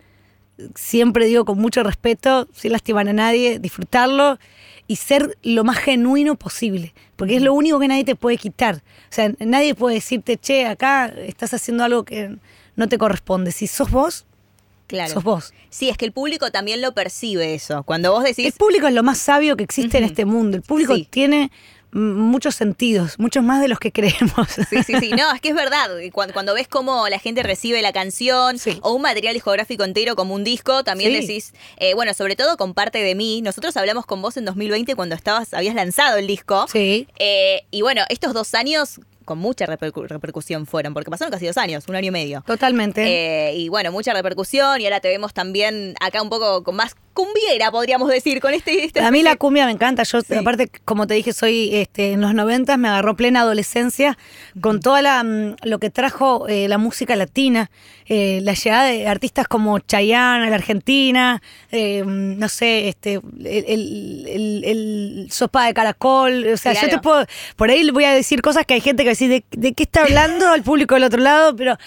siempre 0.75 1.25
digo 1.25 1.45
con 1.45 1.57
mucho 1.59 1.83
respeto, 1.83 2.47
sin 2.53 2.71
lastimar 2.71 3.07
a 3.09 3.13
nadie, 3.13 3.59
disfrutarlo 3.59 4.39
y 4.87 4.97
ser 4.97 5.37
lo 5.43 5.63
más 5.63 5.77
genuino 5.77 6.35
posible, 6.35 6.93
porque 7.15 7.35
es 7.37 7.41
lo 7.41 7.53
único 7.53 7.79
que 7.79 7.87
nadie 7.87 8.03
te 8.03 8.15
puede 8.15 8.37
quitar. 8.37 8.75
O 8.77 9.13
sea, 9.13 9.31
nadie 9.39 9.75
puede 9.75 9.95
decirte, 9.95 10.37
che, 10.37 10.65
acá 10.67 11.07
estás 11.07 11.53
haciendo 11.53 11.83
algo 11.83 12.03
que 12.05 12.35
no 12.75 12.87
te 12.87 12.97
corresponde. 12.97 13.51
Si 13.51 13.67
sos 13.67 13.89
vos, 13.91 14.25
Claro. 14.87 15.11
sos 15.13 15.23
vos. 15.23 15.53
Sí, 15.71 15.89
es 15.89 15.97
que 15.97 16.05
el 16.05 16.11
público 16.11 16.51
también 16.51 16.79
lo 16.81 16.93
percibe 16.93 17.55
eso. 17.55 17.81
Cuando 17.83 18.11
vos 18.11 18.23
decís, 18.23 18.45
El 18.45 18.51
público 18.53 18.85
es 18.87 18.93
lo 18.93 19.01
más 19.01 19.17
sabio 19.17 19.57
que 19.57 19.63
existe 19.63 19.97
en 19.97 20.03
este 20.03 20.25
mundo. 20.25 20.57
El 20.57 20.63
público 20.63 20.93
Sí. 20.95 21.07
tiene 21.09 21.51
muchos 21.95 22.55
sentidos, 22.55 23.17
muchos 23.19 23.43
más 23.43 23.61
de 23.61 23.67
los 23.67 23.79
que 23.79 23.91
creemos. 23.91 24.47
Sí, 24.69 24.83
sí, 24.83 24.93
sí. 24.99 25.09
No, 25.17 25.31
es 25.33 25.41
que 25.41 25.49
es 25.49 25.55
verdad. 25.55 25.89
Cuando, 26.11 26.33
cuando 26.33 26.53
ves 26.53 26.67
cómo 26.67 27.07
la 27.07 27.19
gente 27.19 27.41
recibe 27.41 27.81
la 27.81 27.93
canción 27.93 28.59
Sí. 28.59 28.79
o 28.81 28.91
un 28.93 29.01
material 29.01 29.33
discográfico 29.33 29.83
entero 29.83 30.15
como 30.15 30.33
un 30.35 30.43
disco, 30.43 30.83
también 30.83 31.11
Sí. 31.13 31.21
decís, 31.21 31.53
eh, 31.77 31.93
bueno, 31.93 32.13
sobre 32.13 32.35
todo 32.35 32.57
con 32.57 32.73
parte 32.73 32.99
de 33.01 33.15
mí. 33.15 33.41
Nosotros 33.41 33.75
hablamos 33.77 34.05
con 34.05 34.21
vos 34.21 34.35
en 34.37 34.45
2020 34.45 34.95
cuando 34.95 35.15
estabas, 35.15 35.53
habías 35.53 35.73
lanzado 35.75 36.17
el 36.17 36.27
disco. 36.27 36.65
Sí. 36.71 37.07
Eh, 37.17 37.63
y 37.71 37.81
bueno, 37.81 38.03
estos 38.09 38.33
dos 38.33 38.53
años 38.55 38.99
con 39.23 39.39
mucha 39.39 39.65
repercu- 39.65 40.07
repercusión 40.07 40.67
fueron, 40.67 40.93
porque 40.93 41.09
pasaron 41.09 41.31
casi 41.31 41.47
dos 41.47 41.57
años, 41.57 41.85
un 41.87 41.95
año 41.95 42.09
y 42.09 42.11
medio. 42.11 42.43
Totalmente. 42.45 43.03
Eh, 43.49 43.55
y 43.55 43.69
bueno, 43.69 43.91
mucha 43.91 44.13
repercusión 44.13 44.81
y 44.81 44.85
ahora 44.85 44.99
te 44.99 45.07
vemos 45.07 45.33
también 45.33 45.95
acá 45.99 46.21
un 46.21 46.29
poco 46.29 46.63
con 46.63 46.75
más 46.75 46.95
cumbiera, 47.15 47.71
podríamos 47.71 48.09
decir, 48.09 48.39
con 48.41 48.53
este... 48.53 48.83
este 48.85 48.99
a 48.99 49.09
mí 49.09 49.23
la 49.23 49.35
cumbia 49.37 49.65
me 49.65 49.71
encanta. 49.71 50.03
Yo, 50.03 50.21
Sí. 50.21 50.35
aparte, 50.35 50.69
como 50.85 51.07
te 51.07 51.15
dije, 51.15 51.33
soy 51.33 51.73
este, 51.73 52.11
en 52.11 52.21
los 52.21 52.35
90 52.35 52.77
me 52.77 52.89
agarró 52.89 53.15
plena 53.15 53.39
adolescencia 53.41 54.17
con 54.61 54.79
toda 54.81 55.01
la 55.01 55.23
mm, 55.23 55.55
lo 55.63 55.79
que 55.79 55.89
trajo 55.89 56.47
eh, 56.47 56.67
la 56.67 56.77
música 56.77 57.15
latina, 57.15 57.71
eh, 58.07 58.41
la 58.43 58.53
llegada 58.53 58.83
de 58.85 59.07
artistas 59.07 59.47
como 59.47 59.79
Chayanne 59.79 60.49
la 60.49 60.55
Argentina, 60.57 61.41
eh, 61.71 62.03
mm, 62.03 62.37
no 62.37 62.49
sé, 62.49 62.89
este, 62.89 63.13
el, 63.15 63.65
el- 63.67 64.27
el- 64.27 64.63
el 64.65 65.27
sopa 65.31 65.65
de 65.67 65.73
caracol. 65.73 66.45
O 66.53 66.57
sea, 66.57 66.73
yo 66.73 66.89
te 66.89 66.99
puedo. 66.99 67.25
Por 67.55 67.69
ahí 67.69 67.89
voy 67.91 68.03
a 68.03 68.11
decir 68.11 68.41
cosas 68.41 68.65
que 68.65 68.73
hay 68.73 68.81
gente 68.81 69.03
que 69.03 69.09
decir, 69.09 69.29
¿de, 69.29 69.45
de 69.51 69.73
qué 69.73 69.83
está 69.83 70.01
hablando 70.03 70.53
el 70.53 70.63
público 70.63 70.95
del 70.95 71.05
otro 71.05 71.21
lado? 71.21 71.55
Pero, 71.55 71.77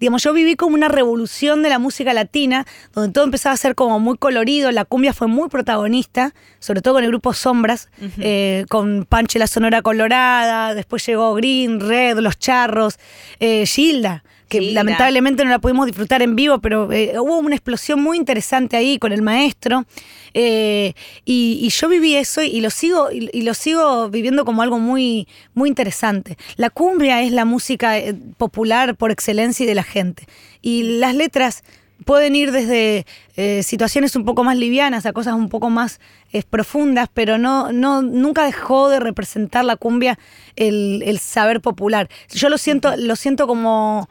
digamos, 0.00 0.22
yo 0.22 0.32
viví 0.32 0.56
como 0.56 0.74
una 0.74 0.88
revolución 0.88 1.62
de 1.62 1.68
la 1.68 1.78
música 1.78 2.14
latina, 2.14 2.66
donde 2.94 3.12
todo 3.12 3.24
empezaba 3.24 3.52
a 3.52 3.58
ser 3.58 3.74
como 3.74 4.00
muy 4.00 4.16
colorido. 4.16 4.29
La 4.30 4.84
cumbia 4.84 5.12
fue 5.12 5.26
muy 5.28 5.48
protagonista, 5.48 6.34
sobre 6.58 6.82
todo 6.82 6.94
con 6.94 7.04
el 7.04 7.10
grupo 7.10 7.32
Sombras, 7.34 7.88
eh, 8.18 8.64
con 8.68 9.06
Panche 9.08 9.38
la 9.38 9.46
Sonora 9.46 9.82
Colorada, 9.82 10.74
después 10.74 11.04
llegó 11.06 11.34
Green, 11.34 11.80
Red, 11.80 12.18
Los 12.18 12.38
Charros, 12.38 12.98
eh, 13.40 13.66
Gilda 13.66 14.22
que 14.50 14.60
lamentablemente 14.72 15.44
no 15.44 15.50
la 15.50 15.60
pudimos 15.60 15.86
disfrutar 15.86 16.22
en 16.22 16.34
vivo, 16.34 16.58
pero 16.60 16.90
eh, 16.90 17.12
hubo 17.20 17.38
una 17.38 17.54
explosión 17.54 18.02
muy 18.02 18.16
interesante 18.16 18.76
ahí 18.76 18.98
con 18.98 19.12
el 19.12 19.22
maestro. 19.22 19.86
eh, 20.34 20.94
y, 21.24 21.60
y 21.62 21.68
yo 21.68 21.88
viví 21.88 22.16
eso 22.16 22.42
y 22.42 22.60
lo 22.60 22.70
sigo, 22.70 23.12
y, 23.12 23.30
y 23.32 23.42
lo 23.42 23.54
sigo 23.54 24.10
viviendo 24.10 24.44
como 24.44 24.62
algo 24.62 24.80
muy, 24.80 25.28
muy 25.54 25.68
interesante. 25.68 26.36
La 26.56 26.68
cumbia 26.68 27.22
es 27.22 27.30
la 27.30 27.44
música 27.44 27.96
eh, 27.98 28.12
popular 28.38 28.96
por 28.96 29.12
excelencia 29.12 29.62
y 29.62 29.66
de 29.68 29.74
la 29.76 29.84
gente. 29.84 30.24
Y 30.62 30.98
las 30.98 31.14
letras 31.14 31.62
pueden 32.04 32.34
ir 32.36 32.52
desde 32.52 33.06
eh, 33.36 33.62
situaciones 33.62 34.16
un 34.16 34.24
poco 34.24 34.44
más 34.44 34.56
livianas 34.56 35.06
a 35.06 35.12
cosas 35.12 35.34
un 35.34 35.48
poco 35.48 35.70
más 35.70 36.00
eh, 36.32 36.42
profundas, 36.48 37.08
pero 37.12 37.38
no, 37.38 37.72
no, 37.72 38.02
nunca 38.02 38.44
dejó 38.44 38.88
de 38.88 39.00
representar 39.00 39.64
la 39.64 39.76
cumbia 39.76 40.18
el, 40.56 41.02
el 41.04 41.18
saber 41.18 41.60
popular. 41.60 42.08
Yo 42.30 42.48
lo 42.48 42.58
siento, 42.58 42.96
lo 42.96 43.16
siento 43.16 43.46
como 43.46 44.08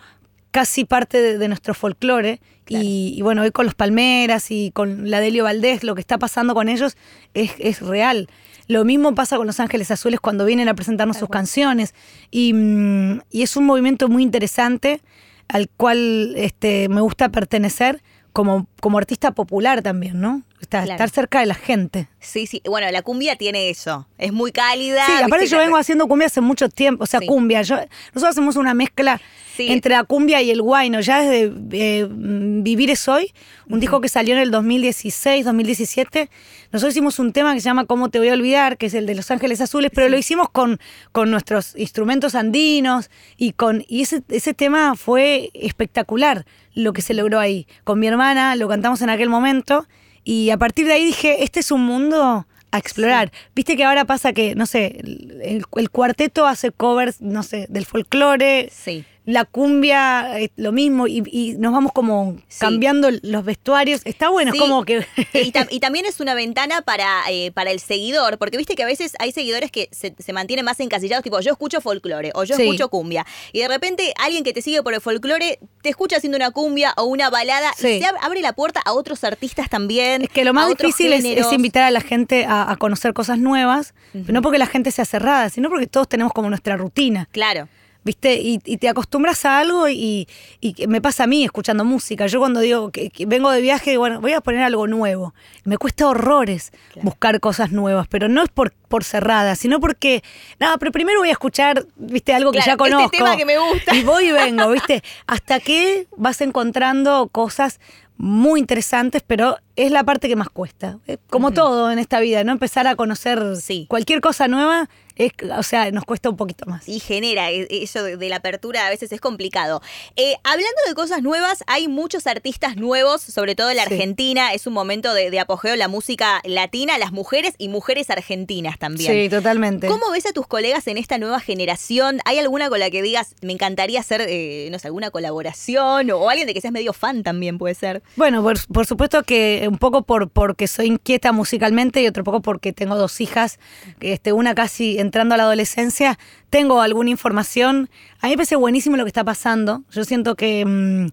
casi 0.52 0.86
parte 0.86 1.22
de, 1.22 1.38
de 1.38 1.48
nuestro 1.48 1.74
folclore. 1.74 2.40
Y, 2.68 3.16
y 3.18 3.22
bueno, 3.24 3.42
hoy 3.42 3.50
con 3.50 3.66
los 3.66 3.74
Palmeras 3.74 4.52
y 4.52 4.70
con 4.72 5.10
la 5.10 5.20
Delio 5.20 5.44
Valdés, 5.44 5.84
lo 5.84 5.96
que 5.96 6.02
está 6.02 6.20
pasando 6.20 6.54
con 6.54 6.70
ellos 6.70 6.98
es, 7.34 7.52
es 7.58 7.82
real. 7.82 8.30
Lo 8.68 8.86
mismo 8.86 9.16
pasa 9.16 9.38
con 9.38 9.48
Los 9.48 9.60
Ángeles 9.60 9.90
Azules 9.90 10.20
cuando 10.20 10.46
vienen 10.46 10.70
a 10.70 10.76
presentarnos 10.76 11.18
sus 11.18 11.30
canciones. 11.30 11.96
Y, 12.30 12.54
mm, 12.54 13.22
y 13.32 13.42
es 13.42 13.58
un 13.58 13.66
movimiento 13.66 14.08
muy 14.08 14.22
interesante 14.22 15.02
al 15.50 15.68
cual 15.70 16.34
este, 16.38 16.88
me 16.88 17.02
gusta 17.02 17.30
pertenecer 17.30 18.02
como, 18.34 18.68
como 18.82 18.98
artista 18.98 19.32
popular 19.32 19.82
también, 19.82 20.20
¿no? 20.22 20.44
Está- 20.62 20.80
Claro. 20.84 20.92
Estar 20.92 21.10
cerca 21.10 21.40
de 21.40 21.46
la 21.46 21.56
gente. 21.56 22.10
Sí, 22.20 22.46
sí. 22.46 22.62
Bueno, 22.66 22.90
la 22.92 23.02
cumbia 23.02 23.36
tiene 23.38 23.70
eso. 23.70 24.08
Es 24.18 24.34
muy 24.34 24.52
cálida. 24.52 25.06
Sí, 25.06 25.12
aparte 25.24 25.48
yo 25.48 25.58
vengo 25.58 25.78
haciendo 25.78 26.08
cumbia 26.08 26.28
hace 26.28 26.42
mucho 26.42 26.68
tiempo, 26.70 27.06
o 27.06 27.08
sea, 27.08 27.20
Sí. 27.22 27.28
cumbia. 27.28 27.62
Yo, 27.62 27.76
nosotros 28.14 28.32
hacemos 28.32 28.56
una 28.58 28.74
mezcla 28.74 29.22
Sí. 29.56 29.72
entre 29.72 29.96
la 29.96 30.04
cumbia 30.04 30.42
y 30.42 30.52
el 30.52 30.62
guayno, 30.62 31.00
ya 31.00 31.22
desde 31.22 31.54
eh, 31.72 32.08
Vivir 32.10 32.90
es 32.92 33.08
Hoy, 33.08 33.34
un 33.70 33.80
disco 33.80 34.02
que 34.02 34.10
salió 34.10 34.36
en 34.36 34.42
el 34.42 34.52
2016, 34.52 35.46
2017. 35.46 36.30
Nosotros 36.72 36.94
hicimos 36.94 37.20
un 37.20 37.32
tema 37.32 37.54
que 37.54 37.62
se 37.62 37.66
llama 37.66 37.86
Cómo 37.86 38.10
te 38.10 38.20
voy 38.20 38.28
a 38.30 38.34
olvidar, 38.34 38.78
que 38.78 38.88
es 38.88 38.94
el 38.94 39.06
de 39.06 39.16
Los 39.16 39.32
Ángeles 39.32 39.62
Azules, 39.62 39.92
pero 39.94 40.10
lo 40.10 40.18
hicimos 40.18 40.50
con, 40.50 40.80
con 41.14 41.32
nuestros 41.32 41.74
instrumentos 41.78 42.36
andinos 42.36 43.10
y 43.38 43.54
con 43.54 43.86
y 43.88 44.02
ese, 44.02 44.22
ese 44.30 44.54
tema 44.54 44.96
fue 44.96 45.52
espectacular 45.54 46.46
lo 46.80 46.94
que 46.94 47.02
se 47.02 47.14
logró 47.14 47.40
ahí. 47.40 47.68
Con 47.84 48.00
mi 48.00 48.08
hermana 48.08 48.56
lo 48.56 48.68
cantamos 48.68 49.02
en 49.02 49.10
aquel 49.10 49.30
momento 49.30 49.88
y 50.24 50.50
a 50.50 50.58
partir 50.58 50.86
de 50.88 50.94
ahí 50.94 51.06
dije, 51.06 51.44
este 51.44 51.60
es 51.60 51.72
un 51.72 51.84
mundo 51.86 52.46
a 52.72 52.78
explorar. 52.78 53.32
Viste 53.56 53.76
que 53.76 53.84
ahora 53.84 54.06
pasa 54.06 54.32
que, 54.34 54.54
no 54.56 54.66
sé, 54.66 54.98
el, 55.00 55.42
el- 55.44 55.66
el 55.76 55.90
cuarteto 55.90 56.46
hace 56.46 56.72
covers, 56.72 57.20
no 57.22 57.42
sé, 57.44 57.66
del 57.70 57.86
folclore, 57.86 58.70
Sí. 58.72 59.04
La 59.32 59.46
cumbia, 59.46 60.40
eh, 60.40 60.52
lo 60.56 60.72
mismo, 60.72 61.08
y, 61.08 61.24
y 61.32 61.56
nos 61.58 61.72
vamos 61.72 61.92
como 61.92 62.38
Sí. 62.48 62.60
cambiando 62.60 63.10
los 63.22 63.46
vestuarios. 63.46 64.02
Está 64.06 64.30
bueno, 64.30 64.52
Sí. 64.52 64.58
es 64.58 64.62
como 64.64 64.84
que... 64.86 65.06
Y, 65.34 65.52
tam- 65.52 65.68
y 65.72 65.80
también 65.80 66.06
es 66.06 66.20
una 66.20 66.34
ventana 66.34 66.82
para, 66.82 67.08
eh, 67.30 67.52
para 67.52 67.72
el 67.72 67.80
seguidor, 67.80 68.38
porque 68.38 68.58
viste 68.58 68.76
que 68.76 68.84
a 68.84 68.86
veces 68.88 69.14
hay 69.20 69.32
seguidores 69.32 69.72
que 69.72 69.88
se, 69.92 70.16
se 70.18 70.34
mantienen 70.34 70.66
más 70.66 70.80
encasillados, 70.80 71.24
tipo 71.24 71.40
yo 71.42 71.52
escucho 71.52 71.80
folclore 71.82 72.32
o 72.34 72.44
yo 72.44 72.56
Sí. 72.56 72.64
escucho 72.64 72.90
cumbia. 72.90 73.26
Y 73.54 73.60
de 73.60 73.68
repente 73.68 74.14
alguien 74.20 74.44
que 74.44 74.54
te 74.54 74.62
sigue 74.62 74.82
por 74.84 74.94
el 74.94 75.02
folclore 75.02 75.60
te 75.82 75.90
escucha 75.90 76.18
haciendo 76.18 76.36
una 76.38 76.52
cumbia 76.52 76.94
o 76.98 77.04
una 77.06 77.30
balada 77.30 77.72
y 77.78 77.82
se 77.82 78.02
ab- 78.02 78.18
abre 78.22 78.42
la 78.42 78.54
puerta 78.54 78.82
a 78.84 78.94
otros 78.94 79.24
artistas 79.24 79.70
también. 79.70 80.24
Es 80.24 80.30
que 80.30 80.44
lo 80.44 80.54
más 80.54 80.68
difícil 80.70 81.14
es, 81.14 81.24
es 81.24 81.52
invitar 81.54 81.84
a 81.84 81.92
la 81.92 82.02
gente 82.02 82.46
a, 82.46 82.72
a 82.72 82.76
conocer 82.78 83.14
cosas 83.14 83.38
nuevas, 83.38 83.94
pero 84.12 84.34
no 84.34 84.42
porque 84.42 84.58
la 84.58 84.66
gente 84.68 84.92
sea 84.92 85.06
cerrada, 85.06 85.50
sino 85.50 85.70
porque 85.70 85.88
todos 85.88 86.10
tenemos 86.10 86.34
como 86.34 86.50
nuestra 86.50 86.76
rutina. 86.78 87.28
Claro. 87.32 87.68
¿Viste? 88.02 88.36
Y, 88.36 88.60
y 88.64 88.78
te 88.78 88.88
acostumbras 88.88 89.44
a 89.46 89.60
algo 89.60 89.90
y, 89.90 90.26
y 90.62 90.88
me 90.88 91.02
pasa 91.02 91.26
a 91.26 91.28
mí 91.28 91.44
escuchando 91.44 91.84
música. 91.84 92.28
Yo 92.28 92.40
cuando 92.40 92.62
digo 92.62 92.92
que, 92.92 93.10
que 93.10 93.26
vengo 93.26 93.52
de 93.52 93.60
viaje, 93.62 93.98
bueno, 93.98 94.22
voy 94.22 94.32
a 94.34 94.42
poner 94.42 94.62
algo 94.62 94.88
nuevo. 94.88 95.34
Me 95.66 95.78
cuesta 95.78 96.08
horrores 96.08 96.72
Claro. 96.94 97.06
buscar 97.06 97.40
cosas 97.42 97.72
nuevas, 97.72 98.08
pero 98.08 98.30
no 98.30 98.42
es 98.42 98.50
por, 98.50 98.72
por 98.88 99.04
cerrada, 99.04 99.56
sino 99.56 99.80
porque, 99.82 100.24
nada, 100.60 100.78
pero 100.78 100.92
primero 100.94 101.20
voy 101.20 101.30
a 101.30 101.34
escuchar, 101.34 101.86
¿viste? 101.98 102.34
Algo 102.34 102.52
que 102.54 102.62
ya 102.66 102.78
conozco. 102.78 103.06
este 103.06 103.18
tema 103.18 103.36
que 103.36 103.46
me 103.46 103.58
gusta. 103.58 103.94
Y 103.96 104.04
voy 104.04 104.30
y 104.30 104.32
vengo, 104.32 104.70
¿viste? 104.72 105.04
Hasta 105.28 105.60
que 105.60 106.08
vas 106.16 106.40
encontrando 106.42 107.28
cosas 107.28 107.80
muy 108.18 108.60
interesantes, 108.60 109.24
pero 109.28 109.58
es 109.86 109.92
la 109.92 110.04
parte 110.04 110.28
que 110.28 110.36
más 110.36 110.50
cuesta. 110.50 111.00
Eh, 111.08 111.18
Como 111.30 111.52
todo 111.52 111.92
en 111.92 112.00
esta 112.00 112.20
vida, 112.20 112.44
¿no? 112.44 112.52
Empezar 112.52 112.88
a 112.88 112.96
conocer 112.96 113.56
Sí. 113.58 113.86
cualquier 113.90 114.22
cosa 114.22 114.48
nueva, 114.48 114.90
es, 115.16 115.32
o 115.58 115.64
sea, 115.64 115.92
nos 115.92 116.06
cuesta 116.06 116.30
un 116.30 116.38
poquito 116.38 116.66
más. 116.66 116.88
Y 116.88 117.02
genera 117.02 117.52
e- 117.52 117.68
eso 117.84 118.02
de 118.04 118.30
la 118.30 118.38
apertura, 118.38 118.88
a 118.88 118.90
veces 118.90 119.12
es 119.12 119.20
complicado. 119.20 119.82
Eh, 120.16 120.36
hablando 120.46 120.78
de 120.88 120.94
cosas 120.96 121.22
nuevas, 121.22 121.62
hay 121.68 121.90
muchos 121.90 122.26
artistas 122.26 122.78
nuevos, 122.78 123.22
sobre 123.22 123.54
todo 123.54 123.70
en 123.70 123.76
la 123.78 123.86
Sí. 123.86 123.94
Argentina. 123.96 124.54
Es 124.54 124.66
un 124.66 124.72
momento 124.74 125.14
de, 125.14 125.30
de 125.30 125.40
apogeo 125.42 125.76
la 125.76 125.90
música 125.90 126.40
latina, 126.46 126.98
las 126.98 127.12
mujeres 127.12 127.54
y 127.58 127.68
mujeres 127.68 128.10
argentinas 128.10 128.80
también. 128.80 129.12
Sí, 129.12 129.30
totalmente. 129.30 129.88
¿Cómo 129.88 130.10
ves 130.12 130.26
a 130.26 130.32
tus 130.32 130.48
colegas 130.48 130.88
en 130.88 130.98
esta 130.98 131.18
nueva 131.18 131.42
generación? 131.42 132.22
¿Hay 132.24 132.40
alguna 132.40 132.70
con 132.70 132.80
la 132.80 132.90
que 132.90 133.02
digas, 133.02 133.36
me 133.42 133.52
encantaría 133.52 134.00
hacer, 134.00 134.22
eh, 134.28 134.70
no 134.72 134.80
sé, 134.80 134.88
alguna 134.88 135.12
colaboración? 135.12 136.12
O 136.12 136.30
alguien 136.30 136.48
de 136.48 136.54
que 136.54 136.62
seas 136.62 136.72
medio 136.74 136.94
fan 136.94 137.24
también 137.24 137.58
puede 137.58 137.76
ser. 137.76 138.02
Bueno, 138.16 138.42
por, 138.42 138.58
por 138.68 138.86
supuesto 138.86 139.24
que 139.24 139.69
un 139.70 139.78
poco 139.78 140.04
por 140.04 140.30
porque 140.30 140.68
soy 140.68 140.88
inquieta 140.88 141.32
musicalmente 141.32 142.02
y 142.02 142.08
otro 142.08 142.24
poco 142.24 142.42
porque 142.42 142.74
tengo 142.74 142.96
dos 142.96 143.22
hijas, 143.22 143.60
este, 144.02 144.34
una 144.34 144.56
casi 144.56 145.00
entrando 145.00 145.36
a 145.36 145.38
la 145.38 145.44
adolescencia, 145.44 146.20
tengo 146.50 146.82
alguna 146.82 147.10
información. 147.10 147.90
A 148.20 148.28
mí 148.28 148.32
me 148.32 148.38
parece 148.38 148.56
buenísimo 148.56 148.98
lo 148.98 149.04
que 149.04 149.10
está 149.10 149.24
pasando. 149.24 149.84
Yo 149.92 150.04
siento 150.04 150.36
que, 150.36 150.66
mm, 150.66 151.08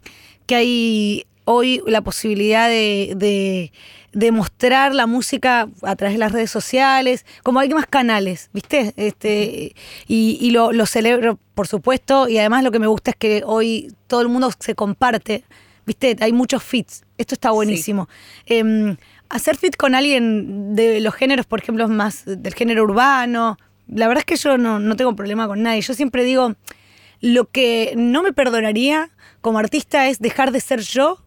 que 0.47 0.55
hay 0.57 1.27
hoy 1.45 1.81
la 1.87 2.01
posibilidad 2.01 2.69
de, 2.69 3.15
de, 3.17 3.73
de 4.13 4.33
mostrar 4.33 4.95
la 4.95 5.07
música 5.07 5.69
a 5.83 5.97
través 5.97 6.15
de 6.15 6.19
las 6.19 6.33
redes 6.33 6.51
sociales, 6.51 7.25
como 7.43 7.61
hay 7.61 7.69
más 7.69 7.87
canales, 7.87 8.51
¿viste? 8.53 8.93
Este, 8.97 9.75
y 10.09 10.39
y 10.41 10.51
lo, 10.51 10.73
lo 10.73 10.87
celebro, 10.87 11.39
por 11.55 11.69
supuesto, 11.69 12.29
y 12.29 12.39
además 12.39 12.65
lo 12.65 12.73
que 12.73 12.79
me 12.79 12.87
gusta 12.87 13.13
es 13.13 13.17
que 13.17 13.43
hoy 13.47 13.93
todo 14.07 14.23
el 14.23 14.29
mundo 14.29 14.51
se 14.59 14.75
comparte 14.75 15.45
Viste, 15.87 16.17
hay 16.21 16.33
muchos 16.33 16.63
fits. 16.63 17.05
Esto 17.17 17.35
está 17.35 17.53
buenísimo. 17.53 18.09
Em, 18.45 18.97
hacer 19.29 19.57
fit 19.57 19.77
con 19.77 19.95
alguien 19.95 20.75
de 20.75 21.01
los 21.01 21.15
géneros, 21.15 21.47
por 21.47 21.61
ejemplo, 21.61 21.89
más 21.89 22.25
del 22.27 22.55
género 22.55 22.83
urbano, 22.83 23.57
la 23.89 24.09
verdad 24.09 24.23
es 24.23 24.25
que 24.25 24.37
yo 24.37 24.59
no, 24.59 24.79
no 24.81 24.97
tengo 24.97 25.15
problema 25.15 25.47
con 25.47 25.63
nadie. 25.63 25.81
Yo 25.81 25.95
siempre 25.95 26.25
digo, 26.25 26.55
lo 27.21 27.49
que 27.51 27.95
no 27.97 28.23
me 28.23 28.33
perdonaría 28.33 29.11
como 29.41 29.59
artista 29.59 30.09
es 30.09 30.19
dejar 30.19 30.51
de 30.51 30.61
ser 30.61 30.81
yo 30.81 31.26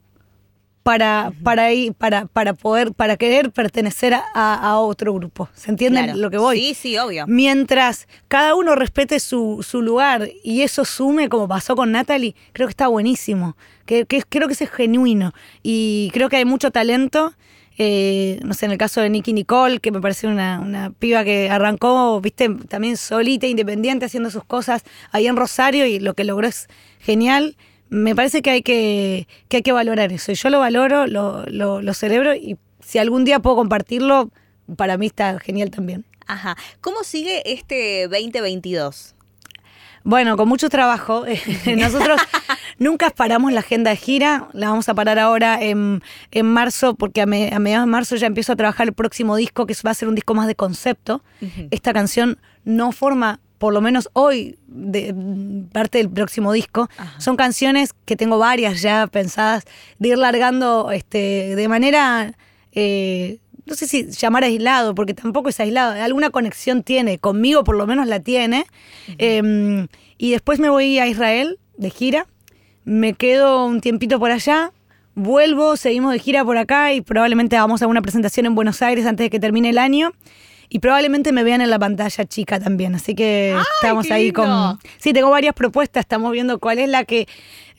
para, 0.90 1.32
para, 1.44 1.72
ir, 1.72 1.94
para, 1.94 2.26
para 2.26 2.56
poder, 2.56 2.94
para 2.94 3.16
querer 3.16 3.52
pertenecer 3.52 4.16
a, 4.16 4.24
a 4.34 4.80
otro 4.80 5.14
grupo. 5.14 5.48
¿Se 5.54 5.70
entiende 5.70 6.02
Claro. 6.04 6.18
lo 6.18 6.32
que 6.32 6.40
voy? 6.40 6.58
Sí, 6.60 6.74
sí, 6.74 6.98
obvio. 6.98 7.26
Mientras 7.28 8.08
cada 8.28 8.56
uno 8.56 8.74
respete 8.74 9.20
su, 9.20 9.64
su 9.68 9.84
lugar 9.84 10.30
y 10.44 10.64
eso 10.64 10.86
sume, 10.86 11.30
como 11.30 11.48
pasó 11.48 11.76
con 11.76 11.92
Natalie, 11.92 12.34
creo 12.54 12.68
que 12.68 12.72
está 12.72 12.88
buenísimo. 12.88 13.56
Que, 13.86 14.08
que- 14.08 14.24
creo 14.28 14.48
que 14.48 14.54
eso 14.56 14.64
es 14.64 14.72
genuino. 14.72 15.32
Y 15.62 16.10
creo 16.12 16.28
que 16.28 16.38
hay 16.38 16.46
mucho 16.46 16.72
talento. 16.72 17.34
eh, 17.78 18.40
no 18.44 18.54
sé, 18.56 18.66
en 18.66 18.72
el 18.72 18.78
caso 18.80 19.00
de 19.00 19.10
Nicky 19.12 19.32
Nicole, 19.32 19.80
que 19.80 19.92
me 19.92 20.02
parece 20.02 20.26
una, 20.28 20.60
una 20.60 20.90
piba 20.90 21.24
que 21.24 21.50
arrancó, 21.52 22.20
viste, 22.20 22.50
también 22.68 22.98
solita, 22.98 23.46
independiente, 23.46 24.06
haciendo 24.06 24.32
sus 24.32 24.44
cosas 24.44 24.84
ahí 25.12 25.28
en 25.28 25.36
Rosario 25.38 25.86
y 25.86 26.00
lo 26.00 26.14
que 26.16 26.24
logró 26.24 26.48
es 26.48 26.68
genial. 27.00 27.56
Me 27.90 28.16
parece 28.16 28.42
que 28.42 28.50
hay 28.52 28.62
que, 28.62 29.28
que, 29.48 29.58
hay 29.58 29.64
que 29.64 29.72
valorar 29.72 30.12
eso. 30.12 30.32
Y 30.32 30.36
yo 30.36 30.50
lo 30.50 30.60
valoro, 30.60 31.08
lo, 31.08 31.46
lo, 31.48 31.82
lo 31.82 31.94
celebro 31.94 32.36
y 32.36 32.58
si 32.80 32.98
algún 33.00 33.26
día 33.26 33.40
puedo 33.40 33.56
compartirlo, 33.58 34.30
para 34.76 34.98
mí 34.98 35.08
está 35.08 35.40
genial 35.40 35.72
también. 35.72 36.06
Ajá. 36.28 36.56
¿Cómo 36.82 37.04
sigue 37.04 37.42
este 37.52 38.04
2022? 38.08 39.16
Bueno, 40.04 40.38
con 40.38 40.48
mucho 40.48 40.70
trabajo. 40.70 41.26
Nosotros 41.78 42.20
nunca 42.80 43.10
paramos 43.10 43.52
la 43.52 43.60
agenda 43.62 43.90
de 43.92 43.98
gira. 43.98 44.48
La 44.54 44.70
vamos 44.70 44.88
a 44.90 44.94
parar 44.94 45.20
ahora 45.20 45.60
en, 45.62 46.02
en 46.32 46.46
marzo, 46.46 46.96
porque 46.96 47.22
a, 47.22 47.26
me- 47.26 47.54
a 47.54 47.60
mediados 47.60 47.86
de 47.88 47.92
marzo 47.92 48.16
ya 48.16 48.28
empiezo 48.28 48.54
a 48.54 48.56
trabajar 48.56 48.88
el 48.88 48.94
próximo 48.94 49.36
disco, 49.36 49.66
que 49.66 49.76
va 49.86 49.92
a 49.92 49.94
ser 49.96 50.08
un 50.08 50.16
disco 50.16 50.34
más 50.36 50.48
de 50.48 50.56
concepto. 50.56 51.22
Esta 51.72 51.92
canción 51.94 52.40
no 52.64 52.92
forma, 52.92 53.40
por 53.60 53.74
lo 53.74 53.82
menos 53.82 54.10
hoy, 54.14 54.58
de, 54.68 55.14
parte 55.72 56.00
del 56.00 56.10
próximo 56.10 56.52
disco. 56.54 56.90
Son 57.20 57.36
canciones 57.36 57.94
que 58.06 58.16
tengo 58.16 58.40
varias 58.40 58.82
ya 58.82 59.06
pensadas 59.06 59.66
de 60.00 60.10
ir 60.10 60.18
largando 60.18 60.92
este, 60.92 61.56
de 61.56 61.68
manera. 61.68 62.34
eh, 62.72 63.38
no 63.66 63.76
sé 63.76 63.88
si 63.88 64.10
llamar 64.10 64.44
aislado, 64.44 64.96
porque 64.96 65.14
tampoco 65.14 65.50
es 65.50 65.60
aislado, 65.60 66.02
alguna 66.04 66.32
conexión 66.32 66.82
tiene, 66.82 67.20
conmigo 67.20 67.64
por 67.64 67.76
lo 67.76 67.86
menos 67.86 68.08
la 68.08 68.20
tiene. 68.20 68.66
Eh, 69.20 69.88
y 70.18 70.32
después 70.32 70.60
me 70.60 70.70
voy 70.70 70.98
a 70.98 71.06
Israel 71.06 71.60
de 71.78 71.92
gira, 71.92 72.26
me 72.84 73.14
quedo 73.14 73.66
un 73.66 73.80
tiempito 73.80 74.20
por 74.20 74.32
allá, 74.32 74.72
vuelvo, 75.16 75.78
seguimos 75.78 76.14
de 76.14 76.20
gira 76.20 76.44
por 76.44 76.58
acá 76.58 76.94
y 76.94 77.02
probablemente 77.02 77.58
hagamos 77.58 77.82
alguna 77.82 78.02
presentación 78.02 78.48
en 78.48 78.56
Buenos 78.56 78.82
Aires 78.82 79.06
antes 79.06 79.26
de 79.26 79.30
que 79.30 79.40
termine 79.40 79.70
el 79.70 79.78
año. 79.78 80.12
Y 80.72 80.80
probablemente 80.80 81.32
me 81.32 81.44
vean 81.44 81.62
en 81.62 81.70
la 81.72 81.80
pantalla 81.80 82.26
chica 82.26 82.60
también, 82.60 82.94
así 82.94 83.16
que 83.16 83.58
estamos 83.82 84.10
ahí 84.12 84.26
lindo! 84.26 84.44
con... 84.44 84.80
Sí, 85.00 85.14
tengo 85.14 85.32
varias 85.32 85.56
propuestas, 85.56 86.02
estamos 86.02 86.32
viendo 86.32 86.60
cuál 86.60 86.78
es 86.78 86.88
la 86.90 87.06
que, 87.06 87.28